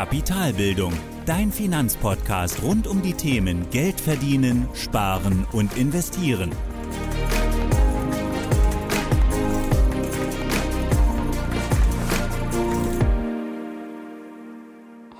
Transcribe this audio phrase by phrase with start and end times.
[0.00, 0.94] Kapitalbildung,
[1.26, 6.52] dein Finanzpodcast rund um die Themen Geld verdienen, sparen und investieren.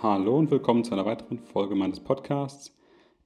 [0.03, 2.75] Hallo und willkommen zu einer weiteren Folge meines Podcasts.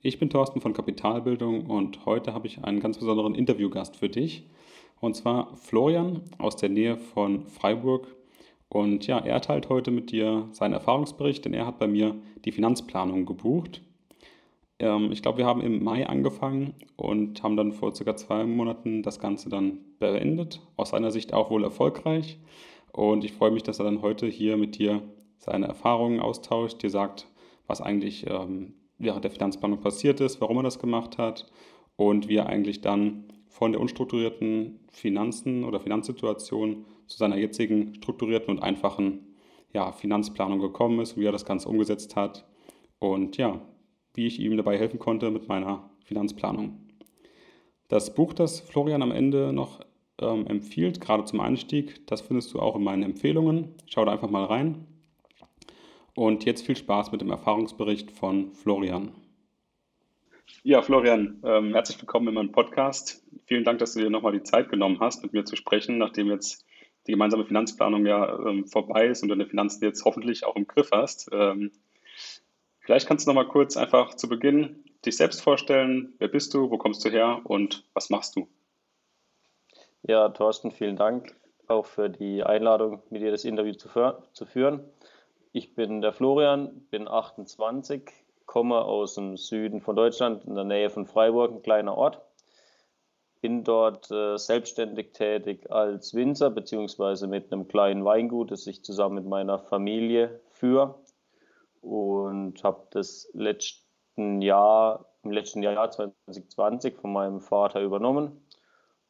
[0.01, 4.51] Ich bin Thorsten von Kapitalbildung und heute habe ich einen ganz besonderen Interviewgast für dich.
[4.99, 8.09] Und zwar Florian aus der Nähe von Freiburg.
[8.69, 12.53] Und ja, er teilt heute mit dir seinen Erfahrungsbericht, denn er hat bei mir die
[12.53, 13.83] Finanzplanung gebucht.
[14.79, 19.03] Ähm, ich glaube, wir haben im Mai angefangen und haben dann vor circa zwei Monaten
[19.03, 20.61] das Ganze dann beendet.
[20.77, 22.39] Aus seiner Sicht auch wohl erfolgreich.
[22.93, 25.03] Und ich freue mich, dass er dann heute hier mit dir
[25.39, 27.27] seine Erfahrungen austauscht, dir sagt,
[27.67, 31.47] was eigentlich ähm, während der Finanzplanung passiert ist, warum er das gemacht hat
[31.97, 38.51] und wie er eigentlich dann von der unstrukturierten Finanzen oder Finanzsituation zu seiner jetzigen strukturierten
[38.51, 39.35] und einfachen
[39.73, 42.47] ja, Finanzplanung gekommen ist, wie er das Ganze umgesetzt hat
[42.99, 43.61] und ja,
[44.15, 46.79] wie ich ihm dabei helfen konnte mit meiner Finanzplanung.
[47.89, 49.81] Das Buch, das Florian am Ende noch
[50.21, 53.75] ähm, empfiehlt, gerade zum Einstieg, das findest du auch in meinen Empfehlungen.
[53.87, 54.87] Schau da einfach mal rein.
[56.15, 59.11] Und jetzt viel Spaß mit dem Erfahrungsbericht von Florian.
[60.63, 63.25] Ja, Florian, ähm, herzlich willkommen in meinem Podcast.
[63.47, 66.29] Vielen Dank, dass du dir nochmal die Zeit genommen hast, mit mir zu sprechen, nachdem
[66.29, 66.65] jetzt
[67.07, 70.91] die gemeinsame Finanzplanung ja ähm, vorbei ist und deine Finanzen jetzt hoffentlich auch im Griff
[70.93, 71.29] hast.
[71.33, 71.73] Ähm,
[72.81, 76.15] vielleicht kannst du nochmal kurz einfach zu Beginn dich selbst vorstellen.
[76.19, 78.49] Wer bist du, wo kommst du her und was machst du?
[80.03, 81.35] Ja, Thorsten, vielen Dank
[81.69, 83.89] auch für die Einladung, mit dir das Interview zu,
[84.33, 84.85] zu führen.
[85.53, 88.03] Ich bin der Florian, bin 28,
[88.47, 92.21] komme aus dem Süden von Deutschland, in der Nähe von Freiburg, ein kleiner Ort.
[93.45, 99.17] Bin dort äh, selbstständig tätig als Winzer, beziehungsweise mit einem kleinen Weingut, das ich zusammen
[99.17, 100.95] mit meiner Familie führe.
[101.83, 108.49] Und habe das letzten Jahr, im letzten Jahr 2020 von meinem Vater übernommen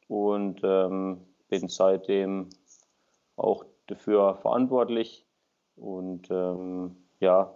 [0.09, 2.49] und ähm, bin seitdem
[3.37, 5.25] auch dafür verantwortlich,
[5.77, 7.55] und ähm, ja,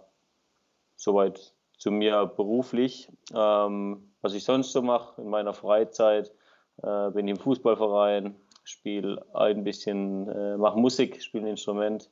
[0.96, 3.12] soweit zu mir beruflich.
[3.34, 6.32] Ähm, was ich sonst so mache in meiner Freizeit,
[6.82, 12.10] äh, bin im Fußballverein, spiele ein bisschen, äh, mache Musik, spiele ein Instrument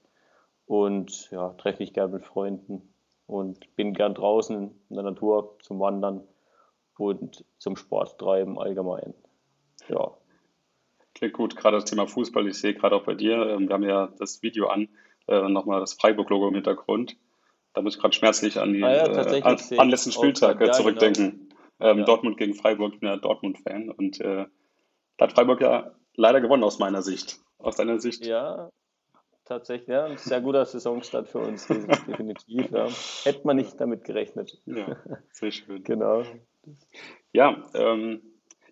[0.67, 2.95] und ja, treffe mich gern mit Freunden
[3.27, 6.23] und bin gern draußen in der Natur zum Wandern
[6.97, 9.15] und zum Sport treiben allgemein.
[9.89, 10.13] Ja.
[11.15, 12.47] Klingt gut, gerade das Thema Fußball.
[12.47, 14.89] Ich sehe gerade auch bei dir, ähm, wir haben ja das Video an,
[15.27, 17.17] äh, nochmal das Freiburg-Logo im Hintergrund.
[17.75, 20.73] Da muss ich gerade schmerzlich an die ah ja, äh, an, an letzten Spieltag ja,
[20.73, 21.49] zurückdenken.
[21.79, 21.91] Genau.
[21.91, 22.05] Ähm, ja.
[22.05, 24.47] Dortmund gegen Freiburg, ich bin ja Dortmund-Fan und äh,
[25.19, 27.39] da hat Freiburg ja leider gewonnen aus meiner Sicht.
[27.59, 28.25] Aus deiner Sicht?
[28.25, 28.71] Ja,
[29.45, 30.05] tatsächlich, ja.
[30.05, 31.67] Ein sehr guter Saisonstart für uns,
[32.07, 32.71] definitiv.
[32.71, 32.89] Ja.
[33.25, 34.59] Hätte man nicht damit gerechnet.
[34.65, 34.97] Ja,
[35.33, 35.83] sehr schön.
[35.85, 36.23] genau.
[37.33, 38.23] Ja, ähm,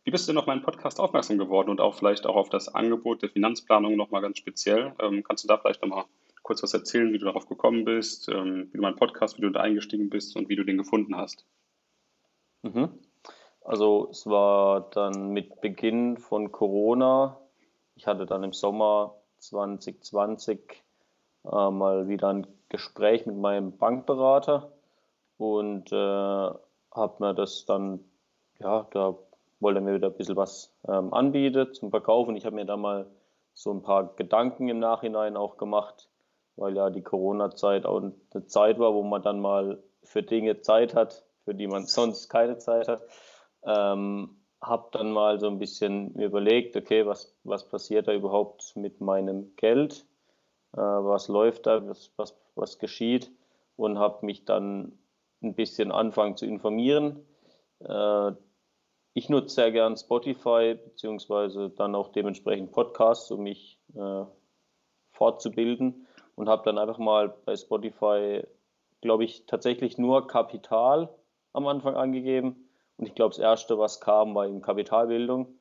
[0.05, 2.73] wie bist du denn auf meinen Podcast aufmerksam geworden und auch vielleicht auch auf das
[2.73, 4.95] Angebot der Finanzplanung nochmal ganz speziell?
[5.01, 6.05] Ähm, kannst du da vielleicht nochmal
[6.43, 9.51] kurz was erzählen, wie du darauf gekommen bist, ähm, wie du meinen Podcast, wie du
[9.51, 11.45] da eingestiegen bist und wie du den gefunden hast?
[12.63, 13.01] Mhm.
[13.67, 17.37] Also es war dann mit Beginn von Corona.
[17.97, 20.85] Ich hatte dann im Sommer 2020
[21.45, 24.71] äh, mal wieder ein Gespräch mit meinem Bankberater
[25.37, 28.05] und äh, habe mir das dann,
[28.61, 29.17] ja, da
[29.59, 32.37] wollte er mir wieder ein bisschen was ähm, anbieten zum Verkaufen.
[32.37, 33.11] Ich habe mir da mal
[33.53, 36.09] so ein paar Gedanken im Nachhinein auch gemacht,
[36.55, 40.95] weil ja die Corona-Zeit auch eine Zeit war, wo man dann mal für Dinge Zeit
[40.95, 43.03] hat, für die man sonst keine Zeit hat.
[43.67, 49.01] Ähm, habe dann mal so ein bisschen überlegt, okay, was, was passiert da überhaupt mit
[49.01, 50.07] meinem Geld?
[50.73, 51.87] Äh, was läuft da?
[51.87, 53.31] Was, was, was geschieht?
[53.77, 54.99] Und habe mich dann
[55.43, 57.27] ein bisschen anfangen zu informieren.
[57.81, 58.33] Äh,
[59.13, 64.25] ich nutze sehr gern Spotify, beziehungsweise dann auch dementsprechend Podcasts, um mich äh,
[65.13, 68.43] fortzubilden und habe dann einfach mal bei Spotify,
[69.01, 71.09] glaube ich, tatsächlich nur Kapital
[71.53, 72.66] am Anfang angegeben.
[72.97, 75.59] Und ich glaube, das erste, was kam, war eben Kapitalbildung.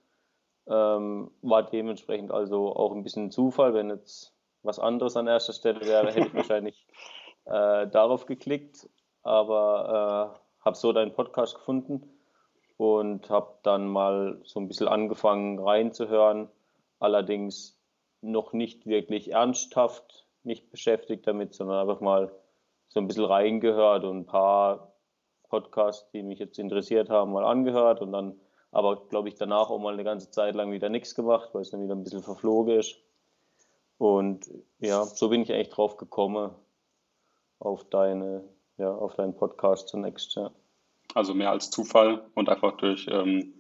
[0.68, 3.74] Ähm, war dementsprechend also auch ein bisschen Zufall.
[3.74, 4.34] Wenn jetzt
[4.64, 6.88] was anderes an erster Stelle wäre, hätte ich wahrscheinlich
[7.46, 8.90] äh, darauf geklickt.
[9.24, 12.10] Aber äh, habe so deinen Podcast gefunden
[12.78, 16.50] und habe dann mal so ein bisschen angefangen reinzuhören.
[17.00, 17.78] Allerdings
[18.22, 22.32] noch nicht wirklich ernsthaft nicht beschäftigt damit, sondern einfach mal
[22.88, 24.95] so ein bisschen reingehört und ein paar
[25.50, 28.40] Podcasts, die mich jetzt interessiert haben, mal angehört und dann
[28.72, 31.70] aber, glaube ich, danach auch mal eine ganze Zeit lang wieder nichts gemacht, weil es
[31.70, 32.98] dann wieder ein bisschen verflogen ist.
[33.98, 36.52] Und ja, so bin ich eigentlich drauf gekommen.
[37.60, 38.44] auf deine,
[38.78, 40.52] ja, auf deinen Podcast zunächst, ja.
[41.14, 43.54] Also mehr als Zufall und einfach durch ähm,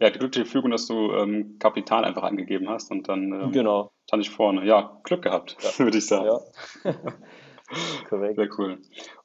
[0.00, 3.92] ja, die glückliche Fügung, dass du ähm, Kapital einfach angegeben hast und dann ähm, genau.
[4.06, 4.64] stand ich vorne.
[4.64, 5.78] Ja, Glück gehabt, ja.
[5.84, 6.40] würde ich sagen.
[6.84, 6.92] Ja.
[8.08, 8.36] Korrekt.
[8.36, 8.78] Sehr cool.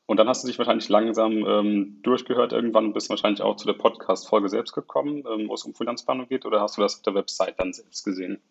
[0.07, 3.68] Und dann hast du dich wahrscheinlich langsam ähm, durchgehört irgendwann und bist wahrscheinlich auch zu
[3.68, 7.01] der Podcast-Folge selbst gekommen, ähm, wo es um Finanzplanung geht, oder hast du das auf
[7.01, 8.42] der Website dann selbst gesehen?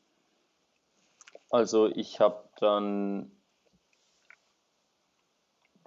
[1.51, 3.31] Also ich habe dann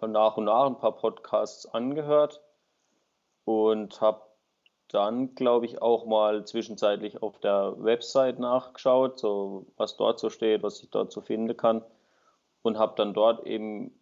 [0.01, 2.41] nach und nach ein paar Podcasts angehört
[3.45, 4.23] und habe
[4.87, 10.63] dann, glaube ich, auch mal zwischenzeitlich auf der Website nachgeschaut, so was dort so steht,
[10.63, 11.83] was ich dort so finden kann
[12.63, 13.98] und habe dann dort eben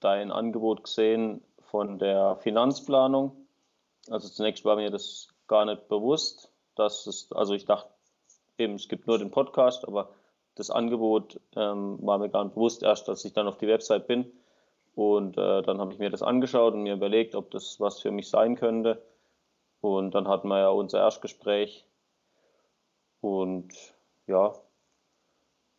[0.00, 3.36] dein Angebot gesehen von der Finanzplanung.
[4.10, 7.90] Also zunächst war mir das gar nicht bewusst, dass es, also ich dachte
[8.56, 10.10] eben, es gibt nur den Podcast, aber
[10.54, 14.06] das Angebot ähm, war mir gar nicht bewusst, erst als ich dann auf die Website
[14.06, 14.32] bin.
[14.94, 18.10] Und äh, dann habe ich mir das angeschaut und mir überlegt, ob das was für
[18.10, 19.02] mich sein könnte.
[19.80, 21.86] Und dann hatten wir ja unser Erstgespräch.
[23.20, 23.72] Und
[24.26, 24.54] ja,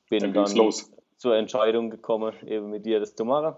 [0.10, 0.74] bin dann, dann
[1.18, 3.56] zur Entscheidung gekommen, eben mit dir das zu machen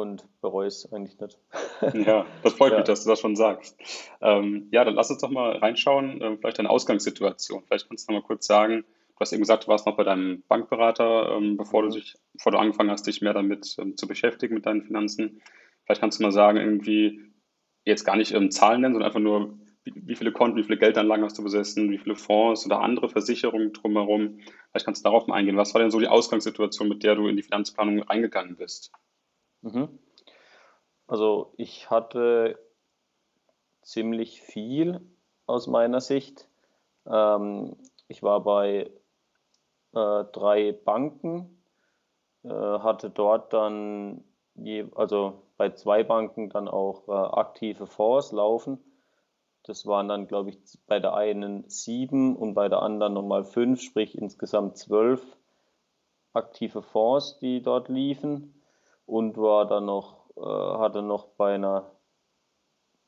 [0.00, 1.38] und bereue es eigentlich nicht.
[2.06, 2.78] Ja, das freut ja.
[2.78, 3.76] mich, dass du das schon sagst.
[4.20, 7.64] Ähm, ja, dann lass uns doch mal reinschauen, äh, vielleicht deine Ausgangssituation.
[7.66, 8.84] Vielleicht kannst du noch mal kurz sagen,
[9.16, 11.92] du hast eben gesagt, du warst noch bei deinem Bankberater, ähm, bevor du mhm.
[11.92, 15.42] dich, bevor du angefangen hast, dich mehr damit ähm, zu beschäftigen mit deinen Finanzen.
[15.84, 17.20] Vielleicht kannst du mal sagen, irgendwie
[17.84, 20.78] jetzt gar nicht ähm, Zahlen nennen, sondern einfach nur, wie, wie, viele Konten, wie viele
[20.78, 24.40] Geldanlagen hast du besessen, wie viele Fonds oder andere Versicherungen drumherum.
[24.70, 25.56] Vielleicht kannst du darauf mal eingehen.
[25.56, 28.92] Was war denn so die Ausgangssituation, mit der du in die Finanzplanung reingegangen bist?
[29.66, 29.98] Mhm.
[31.08, 32.56] Also ich hatte
[33.82, 35.00] ziemlich viel
[35.46, 36.48] aus meiner Sicht.
[37.04, 37.76] Ähm,
[38.06, 38.90] ich war bei
[39.92, 41.62] äh, drei Banken,
[42.44, 44.22] äh, hatte dort dann,
[44.54, 48.78] je, also bei zwei Banken dann auch äh, aktive Fonds laufen.
[49.64, 53.80] Das waren dann, glaube ich, bei der einen sieben und bei der anderen nochmal fünf,
[53.80, 55.36] sprich insgesamt zwölf
[56.34, 58.55] aktive Fonds, die dort liefen
[59.06, 61.90] und war dann noch, äh, hatte noch bei einer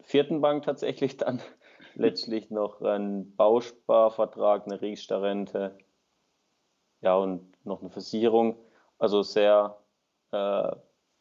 [0.00, 1.42] vierten Bank tatsächlich dann
[1.94, 5.76] letztlich noch einen Bausparvertrag, eine Riester-Rente,
[7.00, 8.56] ja und noch eine Versicherung.
[8.98, 9.78] Also sehr
[10.32, 10.70] äh,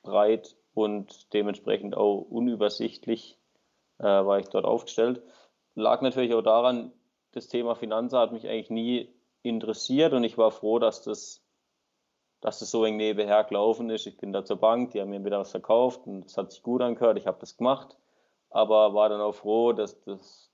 [0.01, 3.39] breit und dementsprechend auch unübersichtlich
[3.99, 5.21] äh, war ich dort aufgestellt.
[5.75, 6.91] Lag natürlich auch daran,
[7.31, 9.13] das Thema Finanzen hat mich eigentlich nie
[9.43, 11.46] interessiert und ich war froh, dass das
[12.41, 14.07] dass es so nebenher gelaufen ist.
[14.07, 16.63] Ich bin da zur Bank, die haben mir wieder was verkauft und das hat sich
[16.63, 17.97] gut angehört, ich habe das gemacht,
[18.49, 20.51] aber war dann auch froh, dass das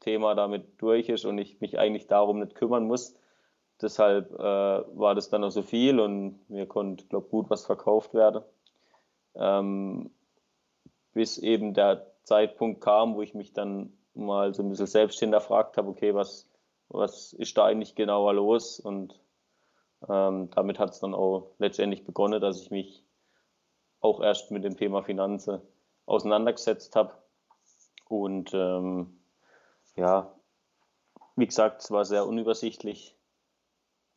[0.00, 3.16] Thema damit durch ist und ich mich eigentlich darum nicht kümmern muss.
[3.80, 8.14] Deshalb äh, war das dann auch so viel und mir konnte, glaube gut was verkauft
[8.14, 8.42] werden.
[9.34, 10.10] Ähm,
[11.12, 15.76] bis eben der Zeitpunkt kam, wo ich mich dann mal so ein bisschen selbst hinterfragt
[15.76, 16.48] habe, okay, was,
[16.88, 19.18] was ist da eigentlich genauer los und
[20.08, 23.04] ähm, damit hat es dann auch letztendlich begonnen, dass ich mich
[24.00, 25.60] auch erst mit dem Thema Finanzen
[26.06, 27.14] auseinandergesetzt habe.
[28.08, 29.18] Und ähm,
[29.96, 30.34] ja,
[31.36, 33.16] wie gesagt, es war sehr unübersichtlich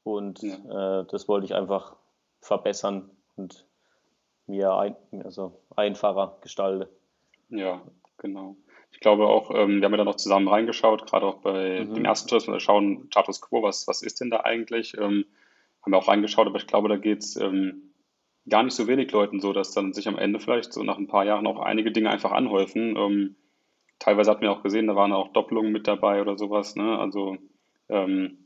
[0.04, 1.01] und ja.
[1.01, 1.95] äh, das wollte ich einfach
[2.42, 3.66] verbessern und
[4.45, 6.90] mir ein, also einfacher gestalten.
[7.50, 7.81] Ja,
[8.18, 8.56] genau.
[8.92, 11.94] Ich glaube auch, ähm, wir haben ja da noch zusammen reingeschaut, gerade auch bei mhm.
[11.94, 14.97] dem ersten Schritt, wir schauen Status Quo, was, was ist denn da eigentlich?
[14.97, 15.26] Ähm,
[15.88, 17.94] haben wir auch reingeschaut, aber ich glaube, da geht es ähm,
[18.50, 21.08] gar nicht so wenig Leuten so, dass dann sich am Ende vielleicht so nach ein
[21.08, 22.98] paar Jahren auch einige Dinge einfach anhäufen.
[22.98, 23.36] Ähm,
[23.98, 26.76] teilweise hat man auch gesehen, da waren auch Doppelungen mit dabei oder sowas.
[26.76, 27.00] Ne?
[27.00, 27.38] Also
[27.88, 28.38] ähm,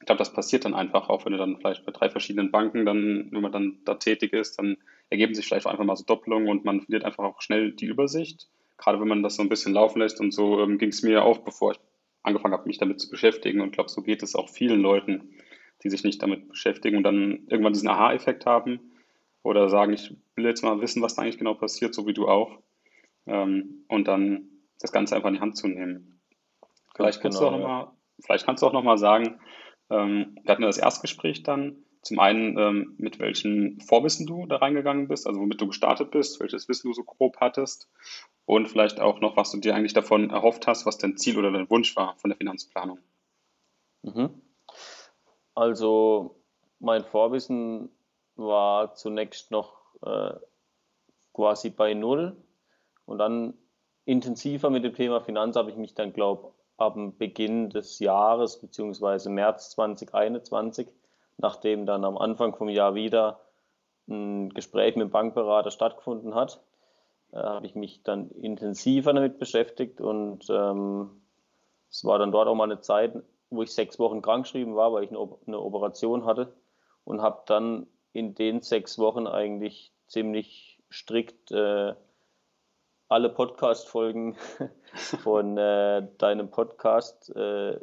[0.00, 2.84] ich glaube, das passiert dann einfach, auch wenn du dann vielleicht bei drei verschiedenen Banken
[2.84, 4.76] dann, wenn man dann da tätig ist, dann
[5.10, 8.48] ergeben sich vielleicht einfach mal so Doppelungen und man verliert einfach auch schnell die Übersicht.
[8.78, 11.22] Gerade wenn man das so ein bisschen laufen lässt und so ähm, ging es mir
[11.22, 11.78] auch, bevor ich
[12.24, 13.60] angefangen habe, mich damit zu beschäftigen.
[13.60, 15.30] Und ich glaube, so geht es auch vielen Leuten
[15.84, 18.80] die sich nicht damit beschäftigen und dann irgendwann diesen Aha-Effekt haben
[19.42, 22.26] oder sagen, ich will jetzt mal wissen, was da eigentlich genau passiert, so wie du
[22.26, 22.58] auch.
[23.26, 24.48] Ähm, und dann
[24.80, 26.20] das Ganze einfach in die Hand zu nehmen.
[26.94, 29.40] Vielleicht kannst, genau, du, auch noch mal, vielleicht kannst du auch noch mal sagen,
[29.90, 34.56] ähm, wir hatten ja das Erstgespräch dann, zum einen, ähm, mit welchem Vorwissen du da
[34.56, 37.88] reingegangen bist, also womit du gestartet bist, welches Wissen du so grob hattest
[38.44, 41.50] und vielleicht auch noch, was du dir eigentlich davon erhofft hast, was dein Ziel oder
[41.50, 42.98] dein Wunsch war von der Finanzplanung.
[44.02, 44.30] Mhm.
[45.54, 46.36] Also
[46.80, 47.90] mein Vorwissen
[48.36, 50.34] war zunächst noch äh,
[51.32, 52.36] quasi bei Null.
[53.06, 53.54] Und dann
[54.04, 57.98] intensiver mit dem Thema Finanz habe ich mich dann, glaube ich, ab dem Beginn des
[58.00, 60.88] Jahres beziehungsweise März 2021,
[61.36, 63.40] nachdem dann am Anfang vom Jahr wieder
[64.08, 66.60] ein Gespräch mit dem Bankberater stattgefunden hat,
[67.32, 70.00] äh, habe ich mich dann intensiver damit beschäftigt.
[70.00, 71.22] Und ähm,
[71.90, 73.14] es war dann dort auch mal eine Zeit,
[73.56, 76.54] wo ich sechs Wochen krankgeschrieben war, weil ich eine, Operation hatte
[77.04, 81.94] und habe dann in den sechs Wochen eigentlich ziemlich strikt äh,
[83.08, 84.36] alle Podcast-Folgen
[84.94, 87.78] von äh, deinem Podcast äh,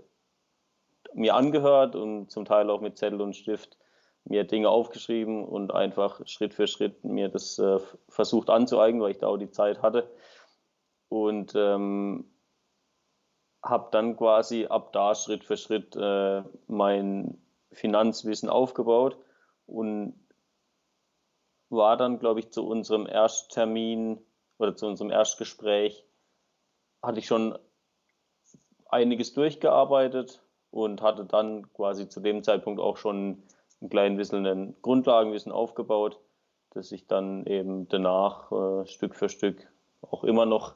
[1.13, 3.78] mir angehört und zum Teil auch mit Zettel und Stift
[4.24, 9.18] mir Dinge aufgeschrieben und einfach Schritt für Schritt mir das äh, versucht anzueignen, weil ich
[9.18, 10.10] da auch die Zeit hatte.
[11.10, 12.31] Und ähm,
[13.63, 17.38] habe dann quasi ab da Schritt für Schritt äh, mein
[17.72, 19.18] Finanzwissen aufgebaut
[19.68, 20.13] und
[21.70, 24.20] war dann, glaube ich, zu unserem Ersttermin
[24.58, 26.06] oder zu unserem Erstgespräch,
[27.01, 27.58] hatte ich schon
[28.89, 33.41] einiges durchgearbeitet und hatte dann quasi zu dem Zeitpunkt auch schon
[33.82, 36.20] ein klein bisschen ein Grundlagenwissen aufgebaut,
[36.72, 39.68] das ich dann eben danach äh, Stück für Stück
[40.01, 40.75] auch immer noch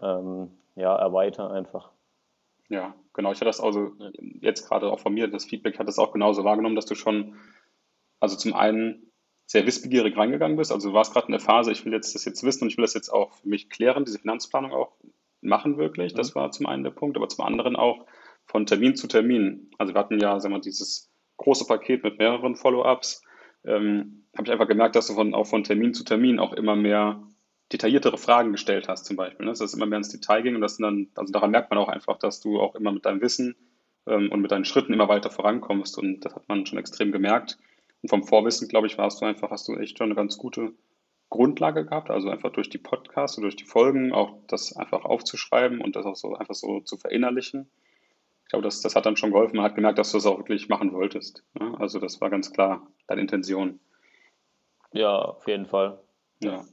[0.00, 1.90] ähm, ja, erweitere einfach.
[2.68, 3.32] Ja, genau.
[3.32, 3.92] Ich hatte das also
[4.40, 7.36] jetzt gerade auch von mir, das Feedback hat das auch genauso wahrgenommen, dass du schon,
[8.20, 9.12] also zum einen
[9.46, 10.72] sehr wissbegierig reingegangen bist.
[10.72, 12.76] Also du warst gerade in der Phase, ich will jetzt das jetzt wissen und ich
[12.76, 14.96] will das jetzt auch für mich klären, diese Finanzplanung auch
[15.40, 16.14] machen wirklich.
[16.14, 16.40] Das mhm.
[16.40, 18.06] war zum einen der Punkt, aber zum anderen auch
[18.44, 19.70] von Termin zu Termin.
[19.78, 23.22] Also wir hatten ja, sagen wir, dieses große Paket mit mehreren Follow-ups.
[23.64, 26.76] Ähm, habe ich einfach gemerkt, dass du von, auch von Termin zu Termin auch immer
[26.76, 27.22] mehr
[27.72, 29.46] detailliertere Fragen gestellt hast, zum Beispiel.
[29.46, 29.52] Ne?
[29.52, 31.88] Dass es immer mehr ins Detail ging und das dann, also daran merkt man auch
[31.88, 33.56] einfach, dass du auch immer mit deinem Wissen
[34.06, 37.58] ähm, und mit deinen Schritten immer weiter vorankommst und das hat man schon extrem gemerkt.
[38.02, 40.74] Und vom Vorwissen, glaube ich, warst du einfach, hast du echt schon eine ganz gute
[41.28, 45.80] Grundlage gehabt, also einfach durch die Podcasts und durch die Folgen auch das einfach aufzuschreiben
[45.80, 47.68] und das auch so einfach so zu verinnerlichen.
[48.44, 49.56] Ich glaube, das, das hat dann schon geholfen.
[49.56, 51.42] Man hat gemerkt, dass du das auch wirklich machen wolltest.
[51.58, 51.74] Ne?
[51.80, 53.80] Also das war ganz klar deine Intention.
[54.92, 56.00] Ja, auf jeden Fall.
[56.40, 56.64] Ja.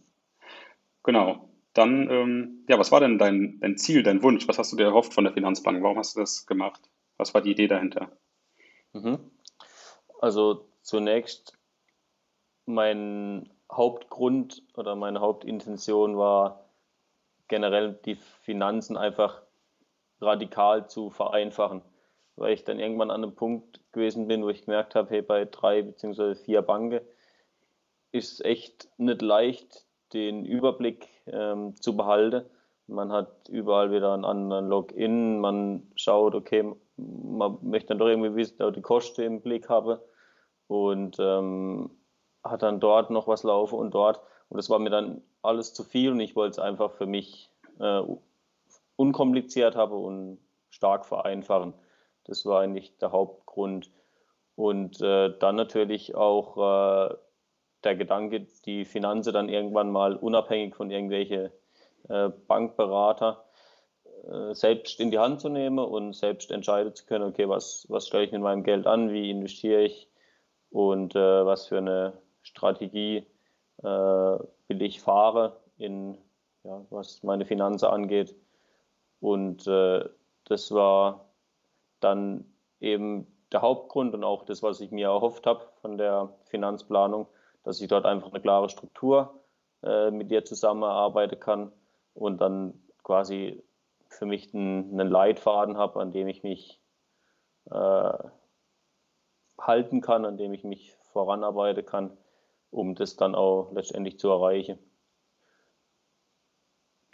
[1.03, 1.49] Genau.
[1.73, 4.47] Dann, ähm, ja, was war denn dein, dein Ziel, dein Wunsch?
[4.47, 5.81] Was hast du dir erhofft von der Finanzbank?
[5.81, 6.81] Warum hast du das gemacht?
[7.17, 8.11] Was war die Idee dahinter?
[8.93, 9.19] Mhm.
[10.21, 11.57] Also zunächst
[12.65, 16.69] mein Hauptgrund oder meine Hauptintention war
[17.47, 19.41] generell die Finanzen einfach
[20.21, 21.81] radikal zu vereinfachen,
[22.35, 25.45] weil ich dann irgendwann an einem Punkt gewesen bin, wo ich gemerkt habe, hey, bei
[25.45, 27.01] drei beziehungsweise vier Banken
[28.11, 32.45] ist es echt nicht leicht, den Überblick ähm, zu behalten.
[32.87, 38.35] Man hat überall wieder einen anderen Login, man schaut, okay, man möchte dann doch irgendwie
[38.35, 40.03] wissen, dass die Kosten im Blick habe
[40.67, 41.91] und ähm,
[42.43, 44.19] hat dann dort noch was laufen und dort.
[44.49, 47.49] Und das war mir dann alles zu viel und ich wollte es einfach für mich
[47.79, 48.01] äh,
[48.95, 50.39] unkompliziert habe und
[50.69, 51.73] stark vereinfachen.
[52.25, 53.89] Das war eigentlich der Hauptgrund.
[54.55, 57.15] Und äh, dann natürlich auch äh,
[57.83, 61.51] der Gedanke, die Finanzen dann irgendwann mal unabhängig von irgendwelchen
[62.09, 63.43] äh, Bankberater
[64.27, 68.07] äh, selbst in die Hand zu nehmen und selbst entscheiden zu können, okay, was, was
[68.07, 70.09] stelle ich mit meinem Geld an, wie investiere ich
[70.69, 73.25] und äh, was für eine Strategie
[73.83, 76.17] äh, will ich fahre, in,
[76.63, 78.35] ja, was meine Finanzen angeht.
[79.19, 80.07] Und äh,
[80.45, 81.29] das war
[81.99, 82.45] dann
[82.79, 87.27] eben der Hauptgrund und auch das, was ich mir erhofft habe von der Finanzplanung,
[87.63, 89.43] dass ich dort einfach eine klare Struktur
[89.83, 91.71] äh, mit dir zusammenarbeiten kann
[92.13, 93.63] und dann quasi
[94.07, 96.79] für mich einen, einen Leitfaden habe, an dem ich mich
[97.71, 98.13] äh,
[99.59, 102.17] halten kann, an dem ich mich voranarbeiten kann,
[102.69, 104.79] um das dann auch letztendlich zu erreichen.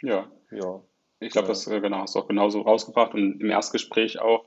[0.02, 0.26] Ja.
[0.50, 0.80] Ja.
[1.20, 4.46] Ich glaube, das äh, genau, hast du auch genauso rausgebracht und im Erstgespräch auch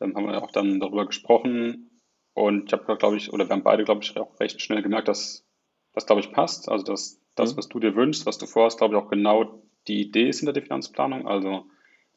[0.00, 1.90] ähm, haben wir auch dann darüber gesprochen
[2.34, 5.08] und ich habe, glaube ich, oder wir haben beide, glaube ich, auch recht schnell gemerkt,
[5.08, 5.46] dass
[5.92, 6.68] das, glaube ich, passt.
[6.68, 7.58] Also, dass das, mhm.
[7.58, 10.52] was du dir wünschst, was du vorhast, glaube ich, auch genau die Idee ist hinter
[10.52, 11.28] der Finanzplanung.
[11.28, 11.66] Also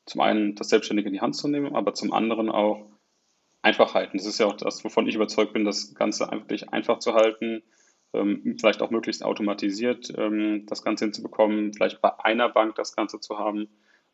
[0.05, 2.89] zum einen das Selbstständige in die Hand zu nehmen, aber zum anderen auch
[3.62, 4.17] einfach halten.
[4.17, 7.63] Das ist ja auch das, wovon ich überzeugt bin, das Ganze wirklich einfach zu halten,
[8.13, 13.19] ähm, vielleicht auch möglichst automatisiert ähm, das Ganze hinzubekommen, vielleicht bei einer Bank das Ganze
[13.19, 13.67] zu haben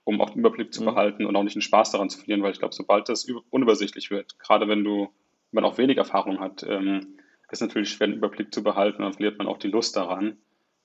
[0.04, 0.88] um auch den Überblick zu mhm.
[0.88, 4.12] behalten und auch nicht den Spaß daran zu verlieren, weil ich glaube, sobald das unübersichtlich
[4.12, 5.10] wird, gerade wenn du,
[5.54, 7.20] man auch wenig Erfahrung hat, ähm,
[7.54, 10.38] ist natürlich schwer, den Überblick zu behalten, dann verliert man auch die Lust daran.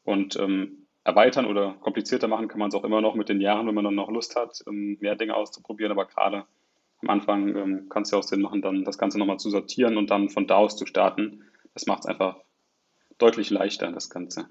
[0.05, 3.67] Und ähm, erweitern oder komplizierter machen kann man es auch immer noch mit den Jahren,
[3.67, 6.45] wenn man dann noch Lust hat, ähm, mehr Dinge auszuprobieren, aber gerade
[7.01, 9.97] am Anfang ähm, kann es ja auch Sinn machen, dann das Ganze nochmal zu sortieren
[9.97, 11.45] und dann von da aus zu starten.
[11.73, 12.37] Das macht es einfach
[13.19, 14.49] deutlich leichter, das Ganze.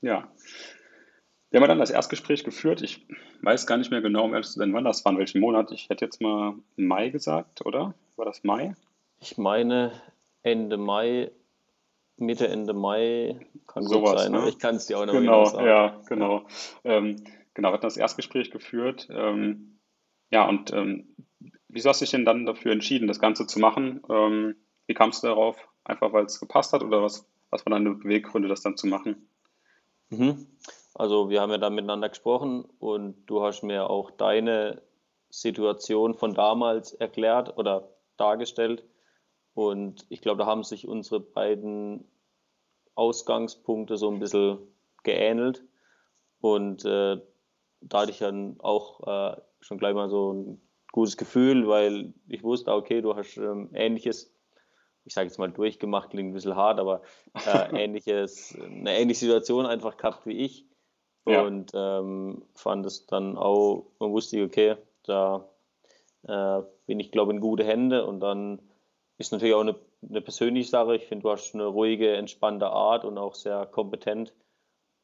[0.00, 0.32] Ja.
[1.50, 2.82] Wir haben dann das Erstgespräch geführt.
[2.82, 3.06] Ich
[3.42, 5.70] weiß gar nicht mehr genau, um ehrlich zu sein, wann das war, in welchem Monat.
[5.72, 7.94] Ich hätte jetzt mal Mai gesagt, oder?
[8.16, 8.74] War das Mai?
[9.20, 9.92] Ich meine
[10.42, 11.30] Ende Mai,
[12.16, 14.48] Mitte, Ende Mai kann Sowas, gut sein, ne?
[14.48, 15.66] ich kann es dir auch noch genau, sagen.
[15.66, 16.46] Ja, genau.
[16.84, 19.08] Ähm, genau, wir hatten das Erstgespräch geführt.
[19.10, 19.80] Ähm,
[20.30, 21.16] ja, und ähm,
[21.68, 24.02] wieso hast du dich denn dann dafür entschieden, das Ganze zu machen?
[24.08, 24.56] Ähm,
[24.86, 25.56] wie kamst du darauf?
[25.84, 29.28] Einfach weil es gepasst hat oder was, was waren deine Beweggründe, das dann zu machen?
[30.10, 30.46] Mhm.
[30.94, 34.82] Also wir haben ja dann miteinander gesprochen und du hast mir auch deine
[35.28, 38.84] Situation von damals erklärt oder dargestellt.
[39.54, 42.04] Und ich glaube, da haben sich unsere beiden
[42.94, 44.58] Ausgangspunkte so ein bisschen
[45.02, 45.62] geähnelt.
[46.40, 47.20] Und äh,
[47.80, 50.60] da hatte ich dann auch äh, schon gleich mal so ein
[50.92, 54.32] gutes Gefühl, weil ich wusste, okay, du hast ähm, ähnliches,
[55.04, 57.02] ich sage jetzt mal durchgemacht, klingt ein bisschen hart, aber
[57.46, 60.66] äh, ähnliches, eine ähnliche Situation einfach gehabt wie ich.
[61.26, 61.42] Ja.
[61.42, 65.48] Und ähm, fand es dann auch, man wusste, okay, da
[66.24, 68.06] äh, bin ich, glaube ich, in gute Hände.
[68.06, 68.60] Und dann
[69.18, 69.76] ist natürlich auch eine,
[70.08, 70.96] eine persönliche Sache.
[70.96, 74.34] Ich finde, du hast eine ruhige, entspannte Art und auch sehr kompetent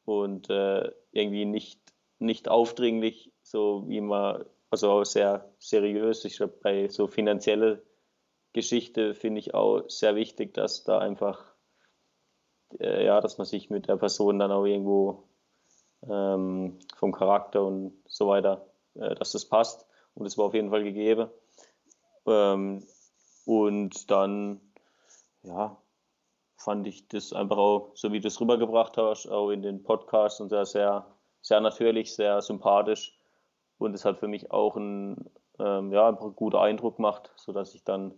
[0.05, 1.79] und äh, irgendwie nicht,
[2.19, 6.25] nicht aufdringlich, so wie man, also auch sehr seriös.
[6.25, 7.83] Ich glaube, bei so finanzielle
[8.53, 11.53] Geschichte finde ich auch sehr wichtig, dass da einfach,
[12.79, 15.29] äh, ja, dass man sich mit der Person dann auch irgendwo
[16.09, 19.87] ähm, vom Charakter und so weiter, äh, dass das passt.
[20.13, 21.29] Und es war auf jeden Fall gegeben.
[22.25, 22.85] Ähm,
[23.51, 24.61] und dann,
[25.43, 25.75] ja,
[26.55, 30.39] fand ich das einfach auch, so wie du es rübergebracht hast, auch in den Podcasts
[30.39, 31.05] und sehr, sehr,
[31.41, 33.19] sehr natürlich, sehr sympathisch.
[33.77, 35.29] Und es hat für mich auch einen,
[35.59, 38.13] ähm, ja, einen guten Eindruck gemacht, sodass ich dann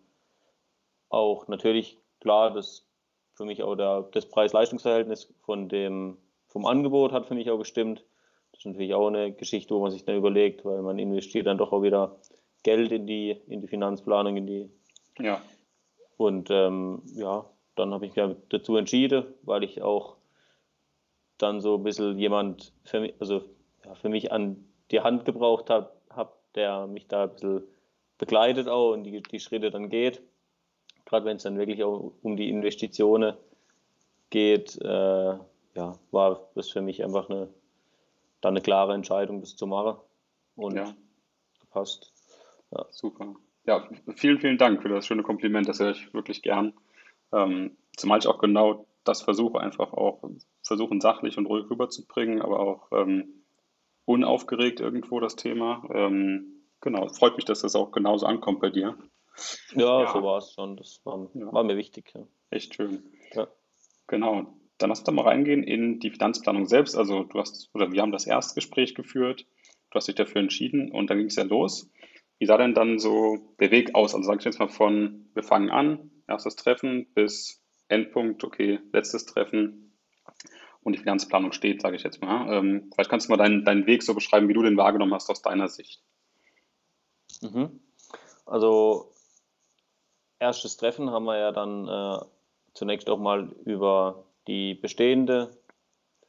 [1.09, 2.87] auch natürlich, klar, das
[3.33, 8.05] für mich auch der, das Preis-Leistungs-Verhältnis von dem, vom Angebot hat für mich auch gestimmt.
[8.51, 11.57] Das ist natürlich auch eine Geschichte, wo man sich dann überlegt, weil man investiert dann
[11.57, 12.19] doch auch wieder
[12.61, 14.69] Geld in die, in die Finanzplanung, in die.
[15.19, 15.41] Ja.
[16.17, 20.17] Und ähm, ja, dann habe ich mich dazu entschieden, weil ich auch
[21.37, 23.43] dann so ein bisschen jemand für mich, also
[23.83, 27.63] ja, für mich an die Hand gebraucht habe, hab, der mich da ein bisschen
[28.17, 30.21] begleitet auch und die, die Schritte dann geht.
[31.05, 33.35] Gerade wenn es dann wirklich auch um die Investitionen
[34.29, 35.37] geht, äh,
[35.75, 37.49] ja, war das für mich einfach eine,
[38.41, 39.97] dann eine klare Entscheidung, das zu machen.
[40.55, 40.93] Und ja.
[41.59, 42.13] gepasst.
[42.71, 42.85] Ja.
[42.91, 43.35] Super.
[43.65, 45.67] Ja, vielen, vielen Dank für das schöne Kompliment.
[45.67, 46.73] Das höre ich wirklich gern.
[47.31, 50.23] Ähm, zumal ich auch genau das versuche, einfach auch
[50.61, 53.43] versuchen, sachlich und ruhig rüberzubringen, aber auch ähm,
[54.05, 55.83] unaufgeregt irgendwo das Thema.
[55.93, 58.97] Ähm, genau, freut mich, dass das auch genauso ankommt bei dir.
[59.71, 60.13] Ja, ja.
[60.13, 60.77] so war es schon.
[60.77, 61.51] Das war, ja.
[61.51, 62.11] war mir wichtig.
[62.13, 62.21] Ja.
[62.49, 63.03] Echt schön.
[63.33, 63.47] Ja.
[64.07, 64.53] Genau.
[64.77, 66.97] Dann lass uns doch mal reingehen in die Finanzplanung selbst.
[66.97, 69.45] Also du hast, oder wir haben das Erstgespräch geführt,
[69.91, 71.89] du hast dich dafür entschieden und dann ging es ja los.
[72.43, 74.13] Wie sah denn dann so der Weg aus?
[74.13, 79.25] Also sag ich jetzt mal von, wir fangen an, erstes Treffen bis Endpunkt, okay, letztes
[79.25, 79.93] Treffen
[80.81, 82.53] und die Finanzplanung steht, sage ich jetzt mal.
[82.53, 85.29] Ähm, vielleicht kannst du mal deinen, deinen Weg so beschreiben, wie du den wahrgenommen hast
[85.29, 86.03] aus deiner Sicht.
[87.41, 87.79] Mhm.
[88.45, 89.13] Also
[90.37, 92.25] erstes Treffen haben wir ja dann äh,
[92.73, 95.55] zunächst auch mal über die bestehende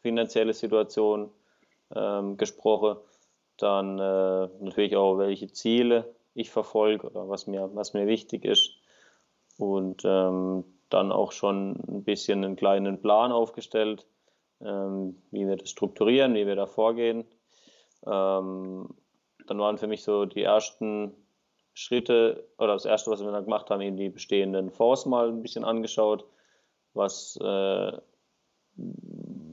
[0.01, 1.33] finanzielle Situation
[1.93, 2.99] ähm, gesprochen
[3.59, 8.77] dann äh, natürlich auch, welche Ziele ich verfolge oder was mir, was mir wichtig ist.
[9.57, 14.07] Und ähm, dann auch schon ein bisschen einen kleinen Plan aufgestellt,
[14.61, 17.25] ähm, wie wir das strukturieren, wie wir da vorgehen.
[18.07, 18.89] Ähm,
[19.47, 21.15] dann waren für mich so die ersten
[21.75, 25.43] Schritte oder das erste, was wir dann gemacht haben, eben die bestehenden Fonds mal ein
[25.43, 26.25] bisschen angeschaut,
[26.95, 27.93] was äh,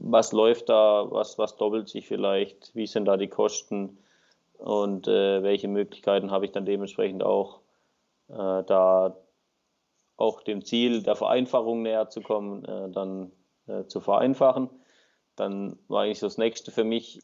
[0.04, 3.98] was läuft da, was, was doppelt sich vielleicht, wie sind da die Kosten
[4.58, 7.60] und äh, welche Möglichkeiten habe ich dann dementsprechend auch,
[8.28, 9.16] äh, da
[10.16, 13.30] auch dem Ziel der Vereinfachung näher zu kommen, äh, dann
[13.66, 14.70] äh, zu vereinfachen.
[15.36, 17.20] Dann war eigentlich so das nächste für mich,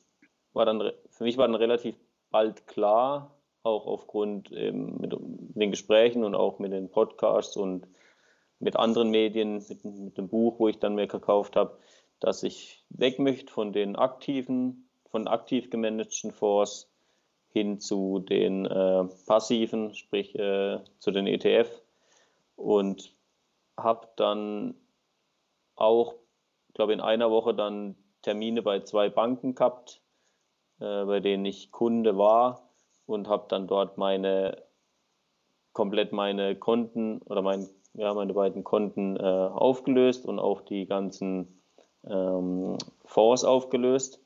[0.52, 1.96] war dann, für mich war dann relativ
[2.30, 7.88] bald klar, auch aufgrund ähm, mit, den Gesprächen und auch mit den Podcasts und
[8.60, 11.76] mit anderen Medien, mit, mit dem Buch, wo ich dann mir gekauft habe,
[12.20, 16.90] dass ich weg möchte von den aktiven, von aktiv gemanagten Fonds
[17.52, 21.70] hin zu den äh, passiven, sprich äh, zu den ETF
[22.56, 23.14] und
[23.76, 24.74] habe dann
[25.76, 26.14] auch,
[26.74, 30.02] glaube in einer Woche dann Termine bei zwei Banken gehabt,
[30.80, 32.68] äh, bei denen ich Kunde war
[33.06, 34.62] und habe dann dort meine
[35.72, 41.57] komplett meine Konten oder mein, ja, meine beiden Konten äh, aufgelöst und auch die ganzen
[42.08, 44.20] ähm, Fonds aufgelöst.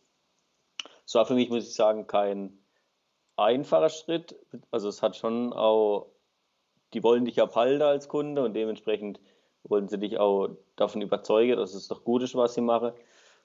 [1.04, 2.58] Es war für mich, muss ich sagen, kein
[3.36, 4.36] einfacher Schritt.
[4.70, 6.06] Also es hat schon auch,
[6.94, 9.20] die wollen dich abhalten als Kunde und dementsprechend
[9.64, 12.92] wollen sie dich auch davon überzeugen, dass es doch gut ist, was sie machen.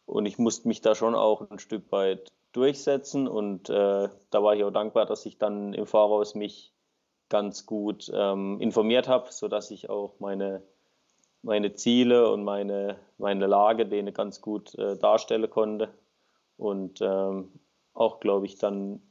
[0.06, 4.56] Und ich musste mich da schon auch ein Stück weit durchsetzen und äh, da war
[4.56, 6.74] ich auch dankbar, dass ich dann im Voraus mich
[7.30, 10.64] ganz gut ähm, informiert habe, sodass ich auch meine,
[11.42, 15.90] meine Ziele und meine, meine Lage denen ganz gut äh, darstellen konnte.
[16.58, 17.52] Und ähm,
[17.94, 19.02] auch, glaube ich, dann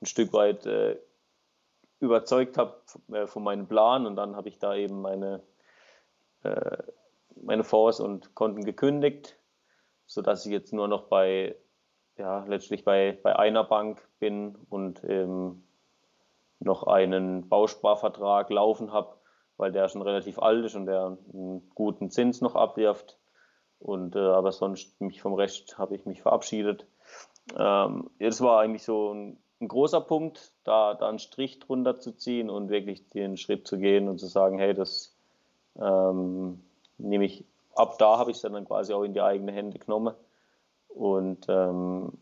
[0.00, 0.98] ein Stück weit äh,
[2.00, 2.80] überzeugt habe
[3.12, 4.06] äh, von meinem Plan.
[4.06, 5.42] Und dann habe ich da eben meine,
[6.42, 6.78] äh,
[7.42, 9.38] meine Fonds und Konten gekündigt
[10.06, 11.56] sodass ich jetzt nur noch bei,
[12.16, 15.64] ja, letztlich bei, bei einer Bank bin und ähm,
[16.60, 19.15] noch einen Bausparvertrag laufen habe,
[19.56, 23.16] weil der schon relativ alt ist und der einen guten Zins noch abwirft.
[23.78, 26.86] Und äh, aber sonst mich vom Rest habe ich mich verabschiedet.
[27.58, 32.12] Ähm, das war eigentlich so ein, ein, großer Punkt, da, da einen Strich drunter zu
[32.12, 35.14] ziehen und wirklich den Schritt zu gehen und zu sagen, hey, das
[35.78, 36.62] ähm,
[36.98, 37.44] nehme ich
[37.76, 40.14] ab da habe ich es dann quasi auch in die eigene Hände genommen.
[40.88, 42.12] Und ähm,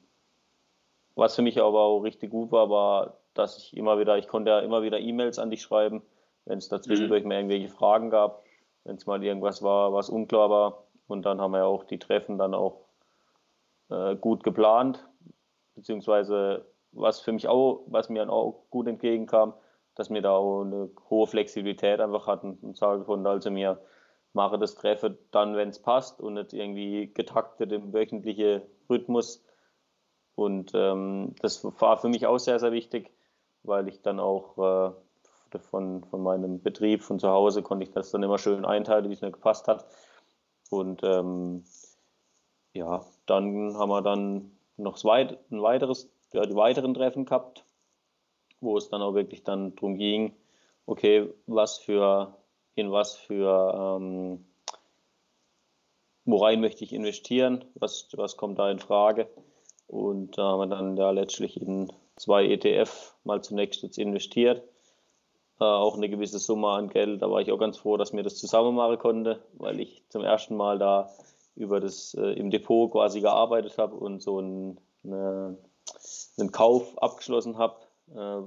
[1.15, 4.51] was für mich aber auch richtig gut war, war, dass ich immer wieder, ich konnte
[4.51, 6.03] ja immer wieder E-Mails an dich schreiben,
[6.47, 7.29] wenn es dazwischendurch mhm.
[7.29, 8.45] mal irgendwelche Fragen gab,
[8.85, 10.85] wenn es mal irgendwas war, was unklar war.
[11.07, 12.81] Und dann haben wir auch die Treffen dann auch
[13.91, 15.07] äh, gut geplant,
[15.75, 19.55] beziehungsweise was für mich auch, was mir auch gut entgegenkam,
[19.95, 23.81] dass wir da auch eine hohe Flexibilität einfach hatten und sagen konnten, also mir
[24.33, 29.45] mache das Treffen dann, wenn es passt und nicht irgendwie getaktet im wöchentlichen Rhythmus.
[30.35, 33.13] Und ähm, das war für mich auch sehr, sehr wichtig,
[33.63, 34.93] weil ich dann auch äh,
[35.59, 39.15] von, von meinem Betrieb von zu Hause konnte ich das dann immer schön einteilen, wie
[39.15, 39.87] es mir gepasst hat.
[40.71, 41.65] Und ähm,
[42.73, 47.65] ja, dann haben wir dann noch ein weiteres, ja, die weiteren Treffen gehabt,
[48.61, 50.35] wo es dann auch wirklich dann darum ging,
[50.87, 52.35] okay, was für
[52.75, 54.45] in was für, ähm,
[56.25, 59.29] worein möchte ich investieren, was, was kommt da in Frage.
[59.87, 64.63] Und da haben wir dann ja letztlich in zwei ETF mal zunächst jetzt investiert.
[65.67, 67.23] Auch eine gewisse Summe an Geld.
[67.23, 70.23] Da war ich auch ganz froh, dass mir das zusammen machen konnte, weil ich zum
[70.23, 71.11] ersten Mal da
[71.57, 75.57] über das äh, im Depot quasi gearbeitet habe und so einen, eine,
[76.39, 77.77] einen Kauf abgeschlossen habe.
[78.15, 78.41] Äh,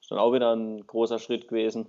[0.00, 1.88] ist dann auch wieder ein großer Schritt gewesen.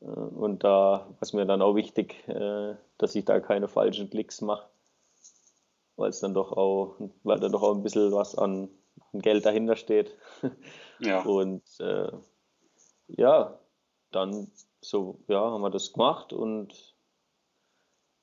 [0.00, 4.40] Äh, und da ist mir dann auch wichtig, äh, dass ich da keine falschen Klicks
[4.40, 4.68] mache,
[5.96, 8.68] weil es dann doch auch, weil da doch auch ein bisschen was an,
[9.12, 10.16] Geld dahinter steht.
[11.00, 11.22] Ja.
[11.24, 12.10] Und äh,
[13.08, 13.58] ja,
[14.10, 16.94] dann so, ja, haben wir das gemacht und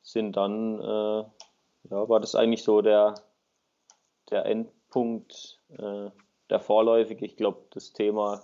[0.02, 1.24] sind dann, äh,
[1.90, 3.16] ja, war das eigentlich so der,
[4.30, 6.10] der Endpunkt, äh,
[6.50, 7.22] der vorläufig.
[7.22, 8.42] Ich glaube, das Thema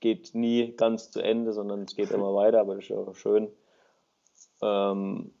[0.00, 3.50] geht nie ganz zu Ende, sondern es geht immer weiter, aber das ist auch schön.
[4.62, 5.34] Ähm,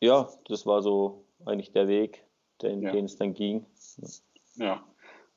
[0.00, 2.24] ja, das war so eigentlich der Weg,
[2.62, 2.92] den, ja.
[2.92, 3.66] den es dann ging.
[4.56, 4.84] Ja,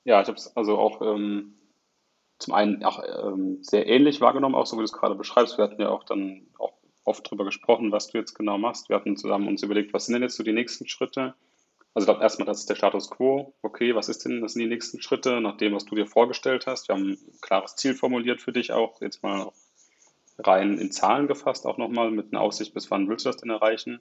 [0.03, 1.57] ja ich habe es also auch ähm,
[2.41, 5.57] zum einen auch ähm, sehr ähnlich wahrgenommen, auch so wie du es gerade beschreibst.
[5.57, 6.73] Wir hatten ja auch dann auch
[7.03, 8.89] oft darüber gesprochen, was du jetzt genau machst.
[8.89, 11.35] Wir hatten zusammen uns überlegt, was sind denn jetzt so die nächsten Schritte?
[11.93, 13.53] Also ich glaube erstmal, das ist der Status quo.
[13.61, 16.67] Okay, was ist denn, das sind die nächsten Schritte nach dem, was du dir vorgestellt
[16.67, 16.87] hast?
[16.87, 19.51] Wir haben ein klares Ziel formuliert für dich auch, jetzt mal
[20.39, 23.49] rein in Zahlen gefasst auch nochmal mit einer Aussicht, bis wann willst du das denn
[23.49, 23.99] erreichen?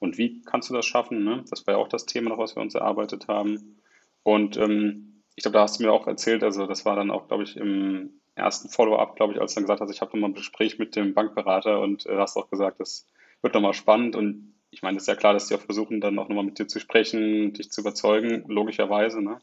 [0.00, 1.24] Und wie kannst du das schaffen?
[1.24, 1.44] Ne?
[1.48, 3.80] Das war ja auch das Thema noch, was wir uns erarbeitet haben.
[4.22, 7.28] Und ähm, ich glaube, da hast du mir auch erzählt, also das war dann auch,
[7.28, 10.30] glaube ich, im ersten Follow-up, glaube ich, als du dann gesagt hast, ich habe nochmal
[10.30, 13.06] ein Gespräch mit dem Bankberater und äh, hast auch gesagt, das
[13.40, 16.18] wird nochmal spannend und ich meine, es ist ja klar, dass die auch versuchen, dann
[16.18, 19.22] auch nochmal mit dir zu sprechen, dich zu überzeugen, logischerweise.
[19.22, 19.40] Ne?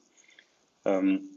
[0.84, 1.30] Ähm,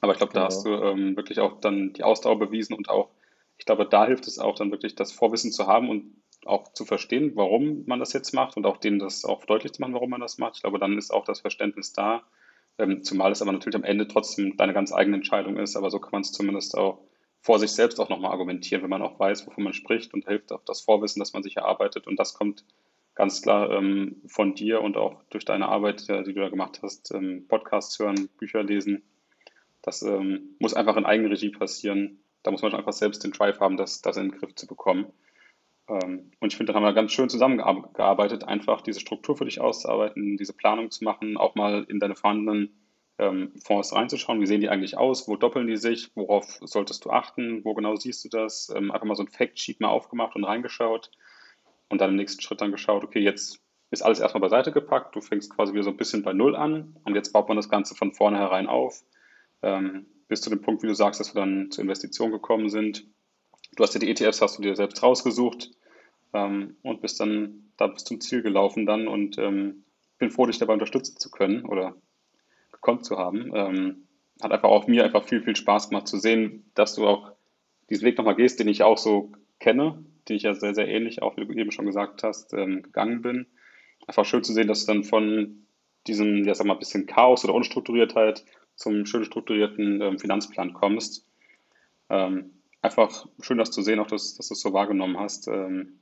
[0.00, 0.46] aber ich glaube, da genau.
[0.46, 3.10] hast du ähm, wirklich auch dann die Ausdauer bewiesen und auch,
[3.58, 6.14] ich glaube, da hilft es auch dann wirklich, das Vorwissen zu haben und
[6.46, 9.82] auch zu verstehen, warum man das jetzt macht und auch denen das auch deutlich zu
[9.82, 10.56] machen, warum man das macht.
[10.56, 12.22] Ich glaube, dann ist auch das Verständnis da,
[12.80, 15.98] ähm, zumal es aber natürlich am Ende trotzdem deine ganz eigene Entscheidung ist, aber so
[15.98, 17.00] kann man es zumindest auch
[17.42, 20.52] vor sich selbst auch nochmal argumentieren, wenn man auch weiß, wovon man spricht und hilft
[20.52, 22.64] auch das Vorwissen, das man sich erarbeitet und das kommt
[23.14, 27.12] ganz klar ähm, von dir und auch durch deine Arbeit, die du da gemacht hast,
[27.12, 29.02] ähm, Podcasts hören, Bücher lesen.
[29.82, 32.20] Das ähm, muss einfach in Eigenregie passieren.
[32.42, 35.06] Da muss man einfach selbst den Drive haben, das, das in den Griff zu bekommen.
[35.90, 39.60] Ähm, und ich finde, da haben wir ganz schön zusammengearbeitet, einfach diese Struktur für dich
[39.60, 42.70] auszuarbeiten, diese Planung zu machen, auch mal in deine vorhandenen
[43.18, 44.40] ähm, Fonds reinzuschauen.
[44.40, 45.26] Wie sehen die eigentlich aus?
[45.26, 46.10] Wo doppeln die sich?
[46.14, 47.64] Worauf solltest du achten?
[47.64, 48.72] Wo genau siehst du das?
[48.74, 51.10] Ähm, einfach mal so ein Factsheet mal aufgemacht und reingeschaut
[51.88, 55.20] und dann im nächsten Schritt dann geschaut, okay, jetzt ist alles erstmal beiseite gepackt, du
[55.20, 57.96] fängst quasi wieder so ein bisschen bei Null an und jetzt baut man das Ganze
[57.96, 59.02] von vornherein auf,
[60.28, 63.04] bis zu dem Punkt, wie du sagst, dass wir dann zur Investition gekommen sind.
[63.74, 65.72] Du hast ja die ETFs, hast du dir selbst rausgesucht,
[66.32, 69.84] ähm, und bist dann da bis zum Ziel gelaufen dann und ähm,
[70.18, 71.96] bin froh, dich dabei unterstützen zu können oder
[72.72, 73.50] gekonnt zu haben.
[73.54, 74.06] Ähm,
[74.42, 77.32] hat einfach auch mir einfach viel, viel Spaß gemacht zu sehen, dass du auch
[77.88, 81.22] diesen Weg nochmal gehst, den ich auch so kenne, den ich ja sehr, sehr ähnlich,
[81.22, 83.46] auch wie du eben schon gesagt hast, ähm, gegangen bin.
[84.06, 85.66] Einfach schön zu sehen, dass du dann von
[86.06, 88.44] diesem, ja, sag mal, bisschen Chaos oder Unstrukturiertheit
[88.76, 91.26] zum schön strukturierten ähm, Finanzplan kommst.
[92.08, 95.48] Ähm, einfach schön, das zu sehen, auch dass, dass du es so wahrgenommen hast.
[95.48, 96.00] Ähm,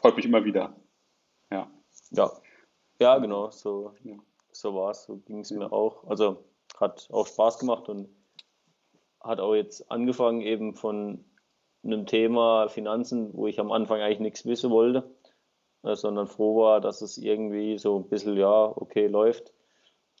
[0.00, 0.74] freut mich immer wieder.
[1.52, 1.70] Ja.
[2.10, 2.32] Ja,
[2.98, 3.94] ja genau, so,
[4.52, 6.04] so war es, so ging es mir auch.
[6.04, 6.44] Also
[6.78, 8.08] hat auch Spaß gemacht und
[9.20, 11.24] hat auch jetzt angefangen eben von
[11.82, 15.14] einem Thema Finanzen, wo ich am Anfang eigentlich nichts wissen wollte,
[15.82, 19.52] äh, sondern froh war, dass es irgendwie so ein bisschen, ja, okay, läuft,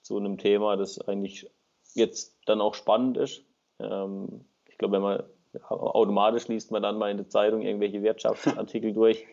[0.02, 1.50] zu einem Thema, das eigentlich
[1.94, 3.44] jetzt dann auch spannend ist.
[3.78, 5.22] Ähm, ich glaube, wenn man
[5.68, 9.26] automatisch liest man dann mal in der Zeitung irgendwelche Wirtschaftsartikel durch.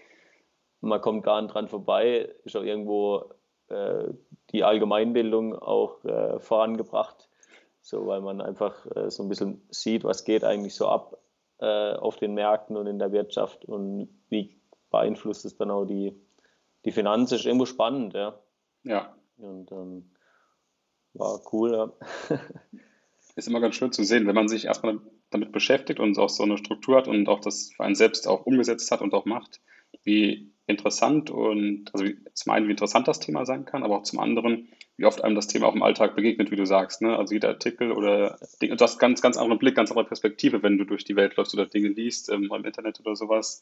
[0.82, 3.34] Man kommt gar nicht dran vorbei, ist auch irgendwo
[3.70, 4.10] äh,
[4.52, 7.30] die Allgemeinbildung auch äh, vorangebracht,
[7.82, 11.18] so weil man einfach äh, so ein bisschen sieht, was geht eigentlich so ab
[11.60, 14.58] äh, auf den Märkten und in der Wirtschaft und wie
[14.90, 16.16] beeinflusst es dann auch die,
[16.86, 17.36] die Finanzen.
[17.36, 18.40] Ist irgendwo spannend, ja.
[18.84, 19.16] Ja.
[19.38, 20.12] Und ähm,
[21.13, 21.92] war cool, ja.
[23.36, 26.44] Ist immer ganz schön zu sehen, wenn man sich erstmal damit beschäftigt und auch so
[26.44, 29.62] eine Struktur hat und auch das für einen selbst auch umgesetzt hat und auch macht,
[30.04, 34.19] wie interessant und also zum einen, wie interessant das Thema sein kann, aber auch zum
[34.19, 37.01] anderen, wie oft einem das Thema auch im Alltag begegnet, wie du sagst.
[37.01, 37.17] Ne?
[37.17, 40.84] Also jeder Artikel oder du hast ganz, ganz anderen Blick, ganz andere Perspektive, wenn du
[40.84, 43.62] durch die Welt läufst oder Dinge liest ähm, im Internet oder sowas.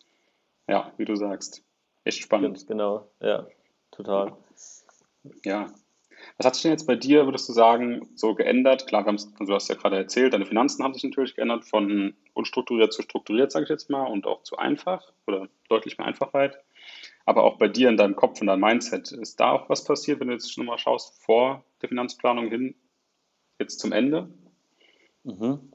[0.68, 1.64] Ja, wie du sagst.
[2.04, 2.66] Echt spannend.
[2.68, 3.46] Genau, ja,
[3.92, 4.36] total.
[5.44, 5.68] Ja.
[6.38, 8.88] Was hat sich denn jetzt bei dir, würdest du sagen, so geändert?
[8.88, 12.94] Klar, also du hast ja gerade erzählt, deine Finanzen haben sich natürlich geändert, von unstrukturiert
[12.94, 16.58] zu strukturiert, sage ich jetzt mal, und auch zu einfach oder deutlich mehr Einfachheit
[17.26, 20.20] aber auch bei dir in deinem Kopf, in deinem Mindset, ist da auch was passiert,
[20.20, 22.76] wenn du jetzt schon mal schaust, vor der Finanzplanung hin,
[23.60, 24.30] jetzt zum Ende?
[25.24, 25.72] Mhm.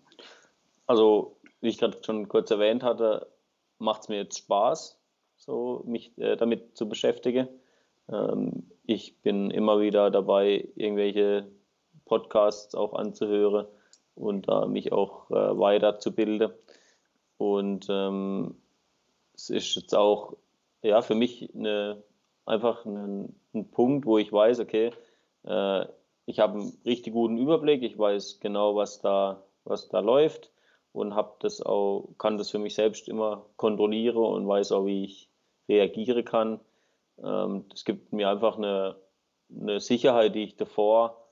[0.87, 3.29] Also, wie ich gerade schon kurz erwähnt hatte,
[3.79, 4.99] macht es mir jetzt Spaß,
[5.37, 7.49] so mich äh, damit zu beschäftigen.
[8.09, 11.51] Ähm, ich bin immer wieder dabei, irgendwelche
[12.05, 13.67] Podcasts auch anzuhören
[14.15, 16.53] und da mich auch äh, weiterzubilden.
[17.39, 18.57] Und ähm,
[19.35, 20.37] es ist jetzt auch
[20.83, 22.03] ja, für mich eine,
[22.47, 24.93] einfach ein, ein Punkt, wo ich weiß, okay,
[25.45, 25.87] äh,
[26.27, 30.51] ich habe einen richtig guten Überblick, ich weiß genau, was da, was da läuft
[30.93, 35.05] und habe das auch, kann das für mich selbst immer kontrollieren und weiß auch, wie
[35.05, 35.29] ich
[35.69, 36.61] reagieren kann.
[37.23, 38.97] Ähm, das gibt mir einfach eine,
[39.51, 41.25] eine Sicherheit, die ich davor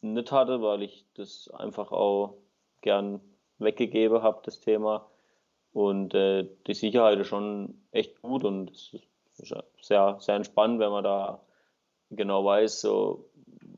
[0.00, 2.34] nicht hatte, weil ich das einfach auch
[2.82, 3.20] gern
[3.58, 5.08] weggegeben habe, das Thema.
[5.76, 8.94] Und äh, die Sicherheit ist schon echt gut und es
[9.36, 11.42] ist sehr, sehr entspannt, wenn man da
[12.08, 13.28] genau weiß, so,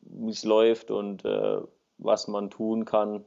[0.02, 1.60] wie es läuft und äh,
[1.96, 3.24] was man tun kann.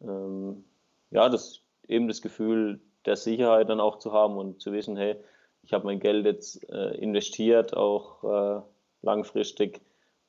[0.00, 0.64] Ähm,
[1.10, 5.16] ja, das eben das Gefühl der Sicherheit dann auch zu haben und zu wissen, hey,
[5.64, 8.62] ich habe mein Geld jetzt äh, investiert, auch äh,
[9.02, 9.80] langfristig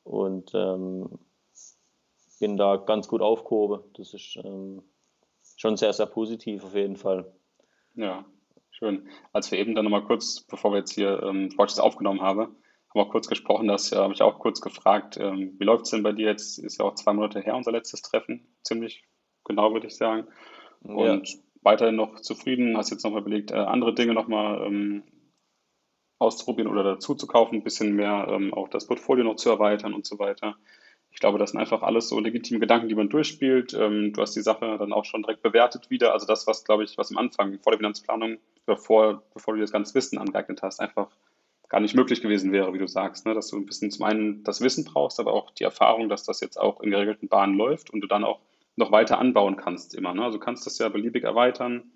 [0.03, 1.19] und ähm,
[2.39, 3.83] bin da ganz gut aufgehoben.
[3.93, 4.81] Das ist ähm,
[5.57, 7.31] schon sehr, sehr positiv auf jeden Fall.
[7.95, 8.25] Ja,
[8.71, 9.09] schön.
[9.33, 12.55] Als wir eben dann nochmal kurz, bevor wir jetzt hier, ähm, das aufgenommen habe, haben
[12.93, 15.91] wir auch kurz gesprochen, das ja, habe ich auch kurz gefragt, ähm, wie läuft es
[15.91, 16.57] denn bei dir jetzt?
[16.59, 19.03] Ist ja auch zwei Monate her, unser letztes Treffen, ziemlich
[19.45, 20.27] genau, würde ich sagen.
[20.81, 21.39] Und ja.
[21.61, 25.03] weiterhin noch zufrieden, hast jetzt nochmal überlegt, äh, andere Dinge nochmal ähm,
[26.19, 29.93] auszuprobieren oder dazu zu kaufen, ein bisschen mehr ähm, auch das Portfolio noch zu erweitern
[29.93, 30.55] und so weiter.
[31.11, 33.73] Ich glaube, das sind einfach alles so legitime Gedanken, die man durchspielt.
[33.73, 36.13] Ähm, du hast die Sache dann auch schon direkt bewertet wieder.
[36.13, 39.61] Also das, was, glaube ich, was am Anfang vor der Finanzplanung oder vor, bevor du
[39.61, 41.09] das ganze Wissen angeeignet hast, einfach
[41.67, 43.25] gar nicht möglich gewesen wäre, wie du sagst.
[43.25, 43.33] Ne?
[43.33, 46.39] Dass du ein bisschen zum einen das Wissen brauchst, aber auch die Erfahrung, dass das
[46.39, 48.39] jetzt auch in geregelten Bahnen läuft und du dann auch
[48.75, 50.13] noch weiter anbauen kannst immer.
[50.13, 50.23] Ne?
[50.23, 51.91] Also du kannst das ja beliebig erweitern,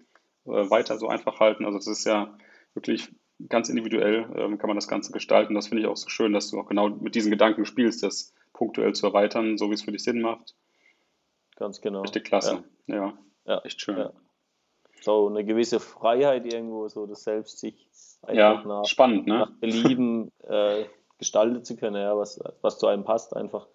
[0.45, 1.65] äh, weiter so einfach halten.
[1.65, 2.38] Also das ist ja
[2.73, 3.10] wirklich
[3.49, 5.56] ganz individuell, ähm, kann man das Ganze gestalten.
[5.56, 8.34] Das finde ich auch so schön, dass du auch genau mit diesen Gedanken spielst, dass
[8.56, 10.56] punktuell zu erweitern, so wie es für dich Sinn macht.
[11.58, 12.02] Ganz genau.
[12.02, 12.63] Richtig klasse.
[12.88, 13.18] Ja, ja.
[13.46, 13.62] ja.
[13.63, 13.98] echt schön.
[13.98, 14.13] Ja.
[15.02, 17.88] So eine gewisse Freiheit irgendwo, so das selbst sich
[18.32, 19.39] ja, nach, spannend, ne?
[19.39, 20.86] nach Belieben äh,
[21.20, 23.68] gestalten zu können, ja, was, was zu einem passt einfach.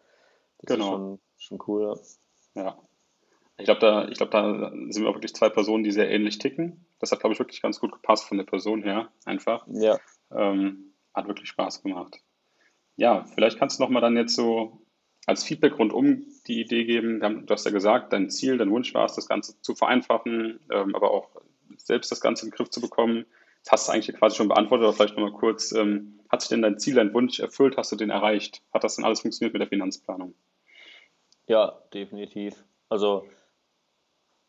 [0.58, 0.84] Das genau.
[0.84, 2.00] ist schon, schon cool.
[2.54, 2.62] Ja.
[2.64, 2.78] ja.
[3.58, 6.86] Ich glaube, da, glaub, da sind wir auch wirklich zwei Personen, die sehr ähnlich ticken.
[6.98, 9.66] Das hat, glaube ich, wirklich ganz gut gepasst von der Person her, einfach.
[9.68, 9.98] Ja.
[10.32, 12.22] Ähm, hat wirklich Spaß gemacht
[13.00, 14.78] ja, vielleicht kannst du noch mal dann jetzt so
[15.24, 17.18] als Feedback rundum die Idee geben.
[17.46, 20.94] Du hast ja gesagt, dein Ziel, dein Wunsch war es, das Ganze zu vereinfachen, ähm,
[20.94, 21.30] aber auch
[21.78, 23.24] selbst das Ganze in den Griff zu bekommen.
[23.64, 26.60] Das hast du eigentlich quasi schon beantwortet, aber vielleicht nochmal kurz, ähm, hat sich denn
[26.60, 27.78] dein Ziel, dein Wunsch erfüllt?
[27.78, 28.62] Hast du den erreicht?
[28.70, 30.34] Hat das denn alles funktioniert mit der Finanzplanung?
[31.46, 32.62] Ja, definitiv.
[32.90, 33.26] Also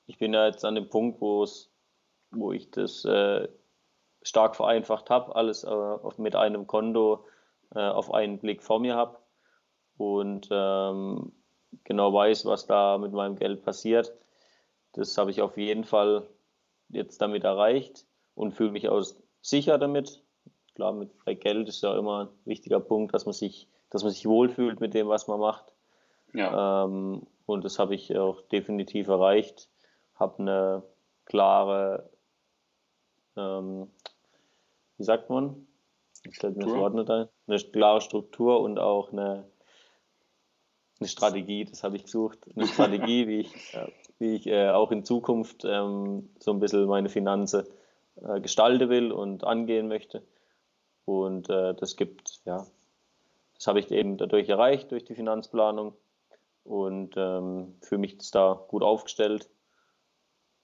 [0.07, 1.71] ich bin ja jetzt an dem Punkt, wo es,
[2.31, 3.47] wo ich das äh,
[4.23, 7.25] stark vereinfacht habe, alles äh, mit einem Konto
[7.75, 9.17] äh, auf einen Blick vor mir habe
[9.97, 11.31] und ähm,
[11.83, 14.13] genau weiß, was da mit meinem Geld passiert.
[14.93, 16.27] Das habe ich auf jeden Fall
[16.89, 18.05] jetzt damit erreicht
[18.35, 19.03] und fühle mich auch
[19.41, 20.21] sicher damit.
[20.75, 24.11] Klar, mit, bei Geld ist ja immer ein wichtiger Punkt, dass man sich, dass man
[24.11, 25.71] sich wohlfühlt mit dem, was man macht.
[26.33, 26.83] Ja.
[26.85, 29.69] Ähm, und das habe ich auch definitiv erreicht.
[30.15, 30.83] Habe eine
[31.25, 32.09] klare,
[33.35, 33.89] ähm,
[34.97, 35.67] wie sagt man?
[36.23, 37.27] Ich stelle mir das Wort nicht ein.
[37.47, 39.45] Eine klare Struktur und auch eine,
[40.99, 42.39] eine Strategie, das habe ich gesucht.
[42.55, 43.77] Eine Strategie, wie ich,
[44.19, 47.65] wie ich äh, auch in Zukunft ähm, so ein bisschen meine Finanzen
[48.15, 50.23] äh, gestalten will und angehen möchte.
[51.05, 52.65] Und äh, das gibt, ja,
[53.55, 55.93] das habe ich eben dadurch erreicht, durch die Finanzplanung
[56.63, 59.49] und ähm, fühle mich jetzt da gut aufgestellt.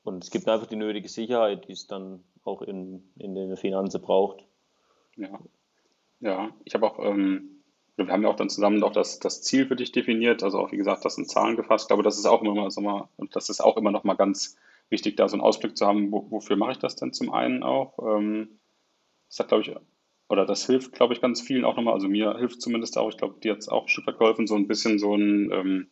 [0.04, 4.02] Und es gibt einfach die nötige Sicherheit, die es dann auch in, in den Finanzen
[4.02, 4.46] braucht.
[5.18, 5.40] Ja,
[6.22, 7.64] ja ich habe auch, ähm,
[7.98, 10.72] wir haben ja auch dann zusammen auch das, das Ziel für dich definiert, also auch
[10.72, 11.86] wie gesagt, das in Zahlen gefasst.
[11.86, 14.04] Ich glaube, das ist auch immer mal, so mal und das ist auch immer noch
[14.04, 14.58] mal ganz
[14.90, 17.64] wichtig, da so einen Ausblick zu haben, wo, wofür mache ich das denn zum einen
[17.64, 18.00] auch.
[18.00, 18.60] Ähm,
[19.30, 19.76] das hat, glaube ich,
[20.30, 21.94] oder das hilft, glaube ich, ganz vielen auch nochmal.
[21.96, 24.56] Also mir hilft zumindest auch, ich glaube, dir hat es auch ein Stück geholfen, so
[24.56, 25.88] ein bisschen so ein, ähm,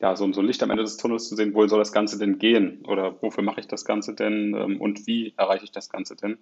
[0.00, 2.18] ja, so, so ein Licht am Ende des Tunnels zu sehen, wohin soll das Ganze
[2.18, 2.84] denn gehen?
[2.86, 6.38] Oder wofür mache ich das Ganze denn ähm, und wie erreiche ich das Ganze denn?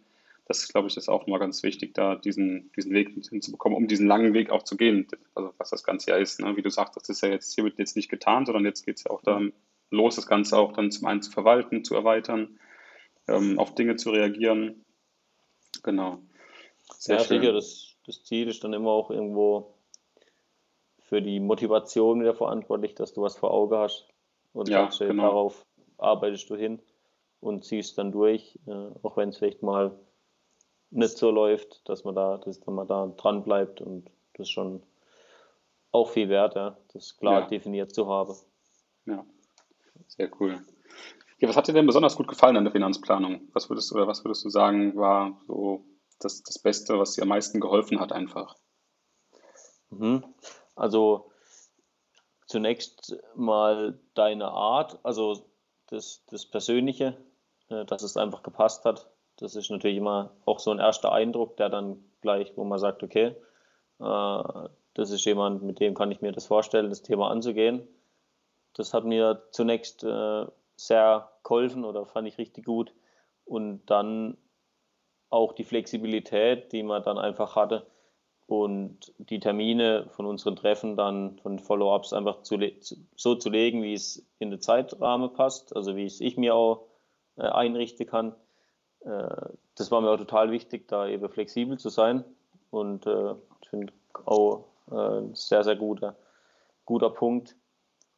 [0.49, 4.07] Das, glaube ich, ist auch mal ganz wichtig, da diesen, diesen Weg hinzubekommen, um diesen
[4.07, 5.07] langen Weg auch zu gehen.
[5.35, 6.57] Also was das Ganze ja ist, ne?
[6.57, 8.97] wie du sagst, das ist ja jetzt, hier wird jetzt nicht getan, sondern jetzt geht
[8.97, 9.41] es ja auch da
[9.91, 12.59] los, das Ganze auch dann zum einen zu verwalten, zu erweitern,
[13.27, 14.85] ähm, auf Dinge zu reagieren.
[15.83, 16.19] Genau.
[16.99, 17.41] Sehr ja, schön.
[17.41, 19.75] sicher, das, das Ziel ist dann immer auch irgendwo
[21.09, 24.09] für die Motivation wieder verantwortlich, dass du was vor Auge hast
[24.53, 25.25] und ja, sagst, genau.
[25.25, 26.81] darauf arbeitest du hin
[27.41, 29.99] und ziehst dann durch, äh, auch wenn es vielleicht mal
[30.91, 34.83] nicht so läuft, dass man da, dass man da dran bleibt und das ist schon
[35.91, 37.47] auch viel wert, ja, das klar ja.
[37.47, 38.35] definiert zu haben.
[39.07, 39.25] Ja,
[40.07, 40.65] sehr cool.
[41.39, 43.49] Ja, was hat dir denn besonders gut gefallen an der Finanzplanung?
[43.53, 45.85] Was würdest du oder was würdest du sagen, war so
[46.19, 48.57] das, das Beste, was dir am meisten geholfen hat, einfach?
[49.91, 50.25] Mhm.
[50.75, 51.31] Also
[52.47, 55.45] zunächst mal deine Art, also
[55.87, 57.17] das, das Persönliche,
[57.69, 59.11] äh, dass es einfach gepasst hat.
[59.39, 63.03] Das ist natürlich immer auch so ein erster Eindruck, der dann gleich, wo man sagt,
[63.03, 63.35] okay,
[64.01, 67.87] äh, das ist jemand, mit dem kann ich mir das vorstellen, das Thema anzugehen.
[68.75, 70.47] Das hat mir zunächst äh,
[70.77, 72.93] sehr geholfen oder fand ich richtig gut.
[73.45, 74.37] Und dann
[75.31, 77.87] auch die Flexibilität, die man dann einfach hatte
[78.47, 82.59] und die Termine von unseren Treffen dann von Follow-ups einfach zu,
[83.15, 86.87] so zu legen, wie es in den Zeitrahmen passt, also wie es ich mir auch
[87.37, 88.35] äh, einrichten kann.
[89.09, 92.25] Äh, das war mir auch total wichtig, da eben flexibel zu sein
[92.71, 93.93] und äh, ich finde
[94.25, 96.17] auch äh, ein sehr, sehr guter,
[96.85, 97.57] guter Punkt.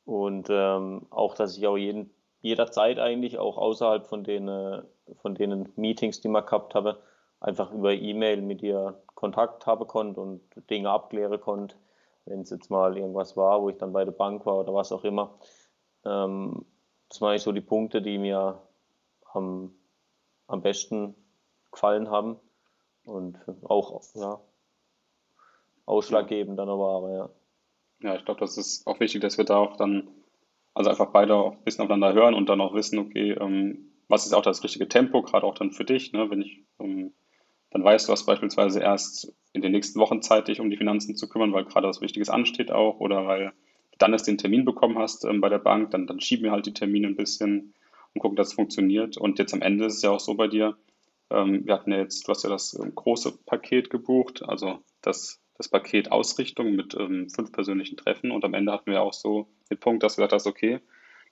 [0.05, 4.83] Und ähm, auch, dass ich auch jeden, jederzeit eigentlich auch außerhalb von den, äh,
[5.22, 7.00] von den Meetings, die man gehabt habe,
[7.38, 11.76] einfach über E-Mail mit ihr Kontakt haben konnte und Dinge abklären konnte,
[12.24, 14.92] wenn es jetzt mal irgendwas war, wo ich dann bei der Bank war oder was
[14.92, 15.38] auch immer.
[16.05, 16.64] Ähm,
[17.09, 18.61] das waren eigentlich so die Punkte, die mir
[19.33, 19.74] am,
[20.50, 21.14] am besten
[21.70, 22.36] gefallen haben.
[23.04, 24.40] Und auch ja,
[25.86, 27.30] ausschlaggebend dann aber waren, ja.
[28.02, 30.08] Ja, ich glaube, das ist auch wichtig, dass wir da auch dann,
[30.74, 34.26] also einfach beide auch ein bisschen aufeinander hören und dann auch wissen, okay, ähm, was
[34.26, 37.12] ist auch das richtige Tempo, gerade auch dann für dich, ne, wenn ich, ähm,
[37.70, 41.14] dann weißt du, was beispielsweise erst in den nächsten Wochen Zeit, dich um die Finanzen
[41.16, 43.52] zu kümmern, weil gerade was Wichtiges ansteht auch oder weil
[43.92, 46.52] du dann erst den Termin bekommen hast ähm, bei der Bank, dann, dann schieben wir
[46.52, 47.75] halt die Termine ein bisschen
[48.15, 49.17] und gucken, dass es funktioniert.
[49.17, 50.77] Und jetzt am Ende ist es ja auch so bei dir,
[51.31, 55.40] ähm, wir hatten ja jetzt, du hast ja das ähm, große Paket gebucht, also das
[55.61, 59.46] das Paket Ausrichtung mit ähm, fünf persönlichen Treffen und am Ende hatten wir auch so
[59.71, 60.81] den Punkt, dass du gesagt hast, okay,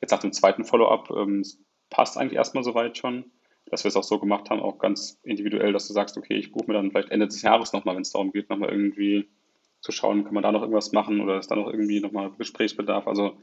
[0.03, 1.43] jetzt nach dem zweiten Follow-up ähm,
[1.89, 3.24] passt eigentlich erstmal soweit schon,
[3.70, 6.53] dass wir es auch so gemacht haben, auch ganz individuell, dass du sagst, okay, ich
[6.53, 9.31] buche mir dann vielleicht Ende des Jahres nochmal, wenn es darum geht, nochmal irgendwie
[9.81, 13.07] zu schauen, kann man da noch irgendwas machen oder ist da noch irgendwie nochmal Gesprächsbedarf.
[13.07, 13.39] Also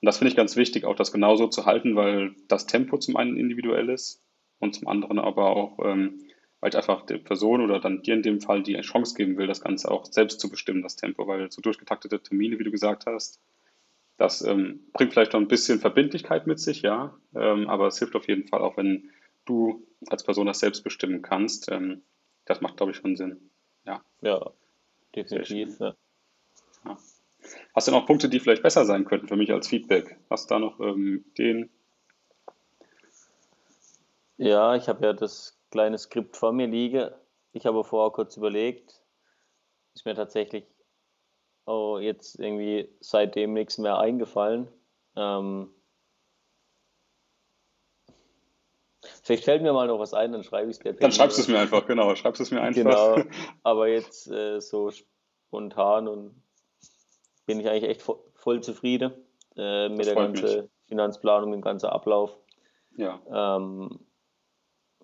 [0.00, 3.16] und das finde ich ganz wichtig, auch das genauso zu halten, weil das Tempo zum
[3.16, 4.22] einen individuell ist
[4.58, 6.20] und zum anderen aber auch ähm,
[6.60, 9.46] weil ich einfach der Person oder dann dir in dem Fall die Chance geben will,
[9.46, 13.06] das Ganze auch selbst zu bestimmen, das Tempo, weil so durchgetaktete Termine, wie du gesagt
[13.06, 13.40] hast,
[14.16, 18.16] das ähm, bringt vielleicht noch ein bisschen Verbindlichkeit mit sich, ja, ähm, aber es hilft
[18.16, 19.10] auf jeden Fall auch, wenn
[19.44, 21.70] du als Person das selbst bestimmen kannst.
[21.70, 22.02] Ähm,
[22.46, 23.50] das macht, glaube ich, schon Sinn.
[23.84, 24.50] Ja, ja
[25.14, 25.78] definitiv.
[25.78, 25.94] Ja.
[27.74, 30.18] Hast du noch Punkte, die vielleicht besser sein könnten für mich als Feedback?
[30.30, 31.70] Hast du da noch ähm, Ideen?
[34.38, 37.10] Ja, ich habe ja das kleine Skript vor mir liegen.
[37.52, 39.02] Ich habe vorher kurz überlegt,
[39.94, 40.66] ist mir tatsächlich
[41.66, 44.68] oh, jetzt irgendwie seitdem nichts mehr eingefallen.
[45.16, 45.70] Ähm,
[49.22, 50.94] vielleicht fällt mir mal noch was ein, dann schreibe ich es dir.
[50.94, 52.82] Dann schreibst du es mir einfach, genau, schreibst es mir einfach.
[52.82, 53.16] Genau,
[53.62, 56.42] aber jetzt äh, so spontan und
[57.46, 59.12] bin ich eigentlich echt voll, zufrieden
[59.56, 62.36] äh, mit der ganzen Finanzplanung, mit dem ganzen Ablauf.
[62.96, 63.20] Ja.
[63.30, 64.00] Ähm,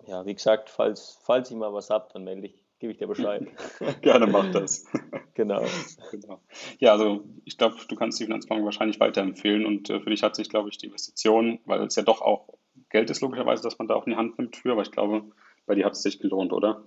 [0.05, 3.07] ja, wie gesagt, falls, falls ich mal was habe, dann melde ich, gebe ich dir
[3.07, 3.47] Bescheid.
[4.01, 4.85] Gerne mach das.
[5.33, 5.63] genau.
[6.11, 6.41] genau.
[6.79, 10.35] Ja, also ich glaube, du kannst die Finanzplanung wahrscheinlich weiterempfehlen und äh, für dich hat
[10.35, 12.49] sich, glaube ich, die Investition, weil es ja doch auch
[12.89, 15.23] Geld ist, logischerweise, dass man da auch in die Hand nimmt für, aber ich glaube,
[15.65, 16.83] bei dir hat es sich gelohnt, oder?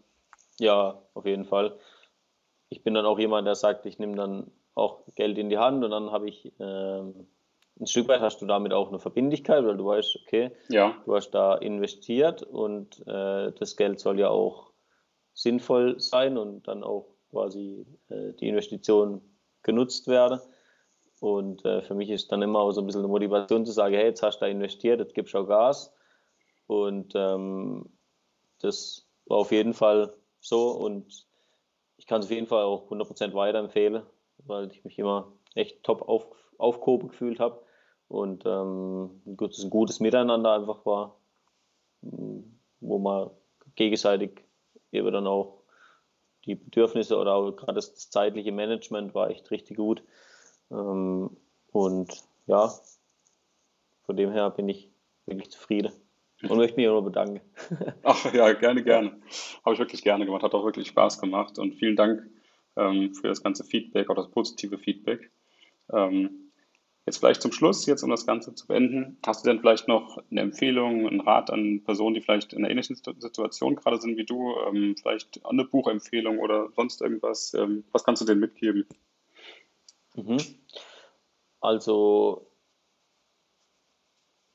[0.59, 1.78] Ja, auf jeden Fall.
[2.68, 5.82] Ich bin dann auch jemand, der sagt, ich nehme dann auch Geld in die Hand
[5.84, 7.26] und dann habe ich ähm,
[7.78, 10.96] ein Stück weit hast du damit auch eine Verbindlichkeit, weil du weißt, okay, ja.
[11.04, 14.72] du hast da investiert und äh, das Geld soll ja auch
[15.34, 19.20] sinnvoll sein und dann auch quasi äh, die Investition
[19.62, 20.40] genutzt werden.
[21.20, 23.94] Und äh, für mich ist dann immer auch so ein bisschen eine Motivation zu sagen,
[23.94, 25.92] hey, jetzt hast du da investiert, jetzt gibst du auch Gas.
[26.66, 27.90] Und ähm,
[28.60, 31.26] das war auf jeden Fall so und
[31.98, 34.02] ich kann es auf jeden Fall auch 100% weiterempfehlen,
[34.47, 36.26] weil ich mich immer echt top auf,
[36.59, 37.62] aufgehoben gefühlt habe
[38.09, 41.16] und ähm, ein gutes Miteinander einfach war,
[42.01, 43.30] wo man
[43.74, 44.44] gegenseitig
[44.92, 45.62] eben dann auch
[46.44, 50.03] die Bedürfnisse oder auch gerade das, das, zeitliche Management war echt richtig gut.
[50.70, 51.36] Ähm,
[51.72, 52.72] und ja,
[54.05, 54.90] von dem her bin ich
[55.26, 55.92] wirklich zufrieden
[56.49, 57.40] und möchte mich auch noch bedanken.
[58.05, 59.20] Ach ja, gerne, gerne.
[59.64, 62.22] Habe ich wirklich gerne gemacht, hat auch wirklich Spaß gemacht und vielen Dank
[62.76, 65.30] ähm, für das ganze Feedback, auch das positive Feedback.
[65.92, 66.46] Ähm,
[67.06, 70.18] Jetzt vielleicht zum Schluss, jetzt um das Ganze zu beenden, hast du denn vielleicht noch
[70.28, 74.26] eine Empfehlung, einen Rat an Personen, die vielleicht in einer ähnlichen Situation gerade sind wie
[74.26, 77.54] du, ähm, vielleicht eine Buchempfehlung oder sonst irgendwas?
[77.54, 78.88] Ähm, was kannst du denen mitgeben?
[80.16, 80.38] Mhm.
[81.60, 82.50] Also,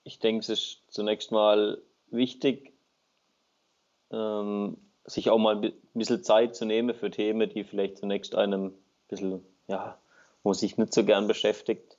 [0.03, 2.73] ich denke, es ist zunächst mal wichtig,
[4.11, 4.75] ähm,
[5.11, 8.73] sich auch mal ein bisschen Zeit zu nehmen für Themen, die vielleicht zunächst einem ein
[9.07, 9.97] bisschen, ja,
[10.43, 11.97] wo sich nicht so gern beschäftigt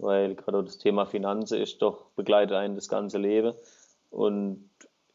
[0.00, 3.54] weil gerade das Thema Finanzen ist doch begleitet einen das ganze Leben.
[4.10, 4.70] Und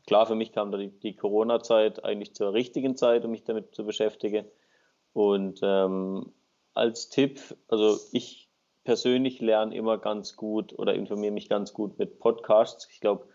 [0.05, 3.73] klar, für mich kam da die, die Corona-Zeit eigentlich zur richtigen Zeit, um mich damit
[3.73, 4.45] zu beschäftigen.
[5.13, 6.31] Und ähm,
[6.73, 8.49] als Tipp, also ich
[8.83, 12.87] persönlich lerne immer ganz gut oder informiere mich ganz gut mit Podcasts.
[12.91, 13.27] Ich glaube,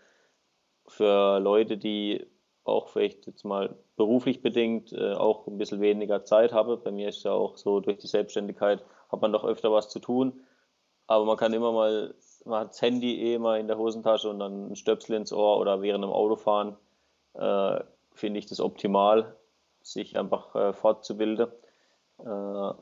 [0.87, 2.25] für Leute, die
[2.63, 7.09] auch vielleicht jetzt mal beruflich bedingt äh, auch ein bisschen weniger Zeit haben, bei mir
[7.09, 10.41] ist ja auch so durch die Selbstständigkeit, hat man doch öfter was zu tun.
[11.07, 12.13] Aber man kann immer mal,
[12.45, 15.59] man hat das Handy eh mal in der Hosentasche und dann ein Stöpsel ins Ohr
[15.59, 16.77] oder während dem Autofahren
[17.33, 17.79] äh,
[18.13, 19.35] finde ich das optimal,
[19.81, 21.47] sich einfach äh, fortzubilden.
[22.19, 22.73] Äh,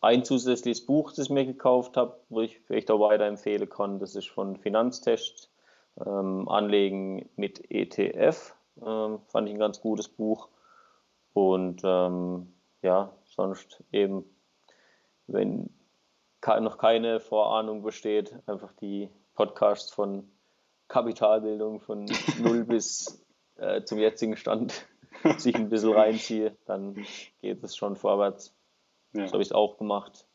[0.00, 4.16] ein zusätzliches Buch, das ich mir gekauft habe, wo ich vielleicht auch weiterempfehlen kann, das
[4.16, 5.50] ist von Finanztest,
[6.04, 10.48] ähm, Anlegen mit ETF, ähm, fand ich ein ganz gutes Buch.
[11.32, 12.52] Und ähm,
[12.82, 14.24] ja, sonst eben,
[15.26, 15.70] wenn
[16.60, 20.28] noch keine Vorahnung besteht, einfach die Podcasts von
[20.88, 22.04] Kapitalbildung von
[22.40, 23.24] null bis
[23.56, 24.86] äh, zum jetzigen Stand
[25.38, 26.94] sich ein bisschen reinziehe, dann
[27.40, 28.54] geht es schon vorwärts.
[29.12, 29.26] Ja.
[29.26, 30.26] So habe ich es auch gemacht.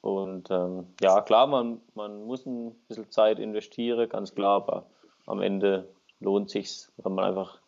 [0.00, 4.86] Und ähm, ja, klar, man, man muss ein bisschen Zeit investieren, ganz klar, aber
[5.24, 7.60] am Ende lohnt sich wenn man einfach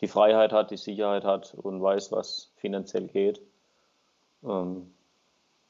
[0.00, 3.40] die Freiheit hat, die Sicherheit hat und weiß, was finanziell geht.
[4.42, 4.92] Ähm,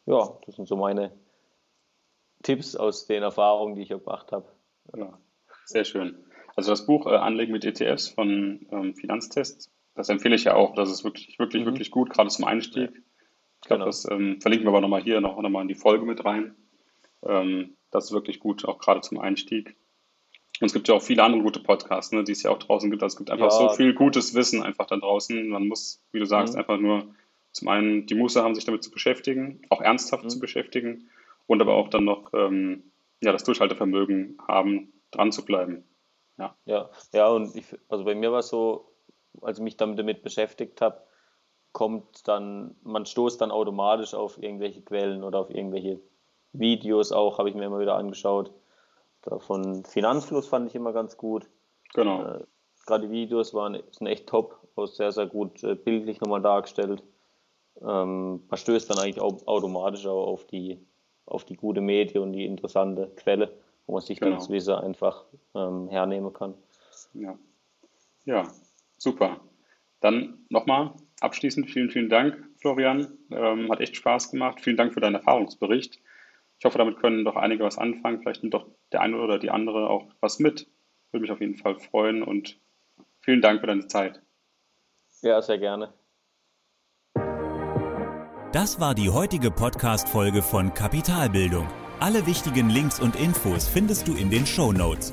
[0.06, 1.12] ja, das sind so meine
[2.42, 4.46] Tipps aus den Erfahrungen, die ich gemacht habe.
[4.96, 5.18] Ja,
[5.66, 6.24] sehr schön.
[6.56, 10.74] Also das Buch äh, Anlegen mit ETFs von ähm, Finanztest, das empfehle ich ja auch.
[10.74, 11.66] Das ist wirklich, wirklich, mhm.
[11.66, 12.90] wirklich gut, gerade zum Einstieg.
[13.62, 13.86] Ich glaube, genau.
[13.86, 16.54] das ähm, verlinken wir aber nochmal hier noch, noch mal in die Folge mit rein.
[17.22, 19.76] Ähm, das ist wirklich gut, auch gerade zum Einstieg.
[20.60, 22.90] Und es gibt ja auch viele andere gute Podcasts, ne, die es ja auch draußen
[22.90, 23.02] gibt.
[23.02, 23.50] Also es gibt einfach ja.
[23.50, 25.48] so viel gutes Wissen einfach da draußen.
[25.48, 26.60] Man muss, wie du sagst, mhm.
[26.60, 27.14] einfach nur
[27.50, 30.28] zum einen die Muße haben, sich damit zu beschäftigen, auch ernsthaft mhm.
[30.28, 31.08] zu beschäftigen
[31.46, 32.92] und aber auch dann noch ähm,
[33.22, 35.84] ja, das Durchhaltevermögen haben, dran zu bleiben.
[36.38, 38.92] Ja, ja, ja und ich, also bei mir war es so,
[39.40, 41.02] als ich mich damit beschäftigt habe,
[41.72, 46.00] kommt dann, man stoßt dann automatisch auf irgendwelche Quellen oder auf irgendwelche
[46.52, 48.52] Videos auch, habe ich mir immer wieder angeschaut.
[49.24, 51.48] Da von Finanzfluss fand ich immer ganz gut.
[51.94, 52.22] Genau.
[52.22, 52.44] Äh,
[52.86, 57.02] gerade die Videos waren sind echt top, auch sehr, sehr gut äh, bildlich nochmal dargestellt.
[57.80, 60.78] Ähm, man stößt dann eigentlich auch automatisch auch auf die,
[61.26, 63.50] auf die gute Medie und die interessante Quelle,
[63.86, 64.36] wo man sich genau.
[64.36, 66.54] das Wissen einfach ähm, hernehmen kann.
[67.14, 67.38] Ja.
[68.24, 68.52] ja,
[68.98, 69.40] super.
[70.00, 73.16] Dann nochmal abschließend vielen, vielen Dank, Florian.
[73.30, 74.60] Ähm, hat echt Spaß gemacht.
[74.60, 75.98] Vielen Dank für deinen Erfahrungsbericht.
[76.58, 78.20] Ich hoffe, damit können doch einige was anfangen.
[78.20, 80.68] Vielleicht nimmt doch der eine oder die andere auch was mit.
[81.10, 82.60] Würde mich auf jeden Fall freuen und
[83.20, 84.22] vielen Dank für deine Zeit.
[85.22, 85.92] Ja, sehr gerne.
[88.52, 91.66] Das war die heutige Podcast-Folge von Kapitalbildung.
[91.98, 95.12] Alle wichtigen Links und Infos findest du in den Show Notes.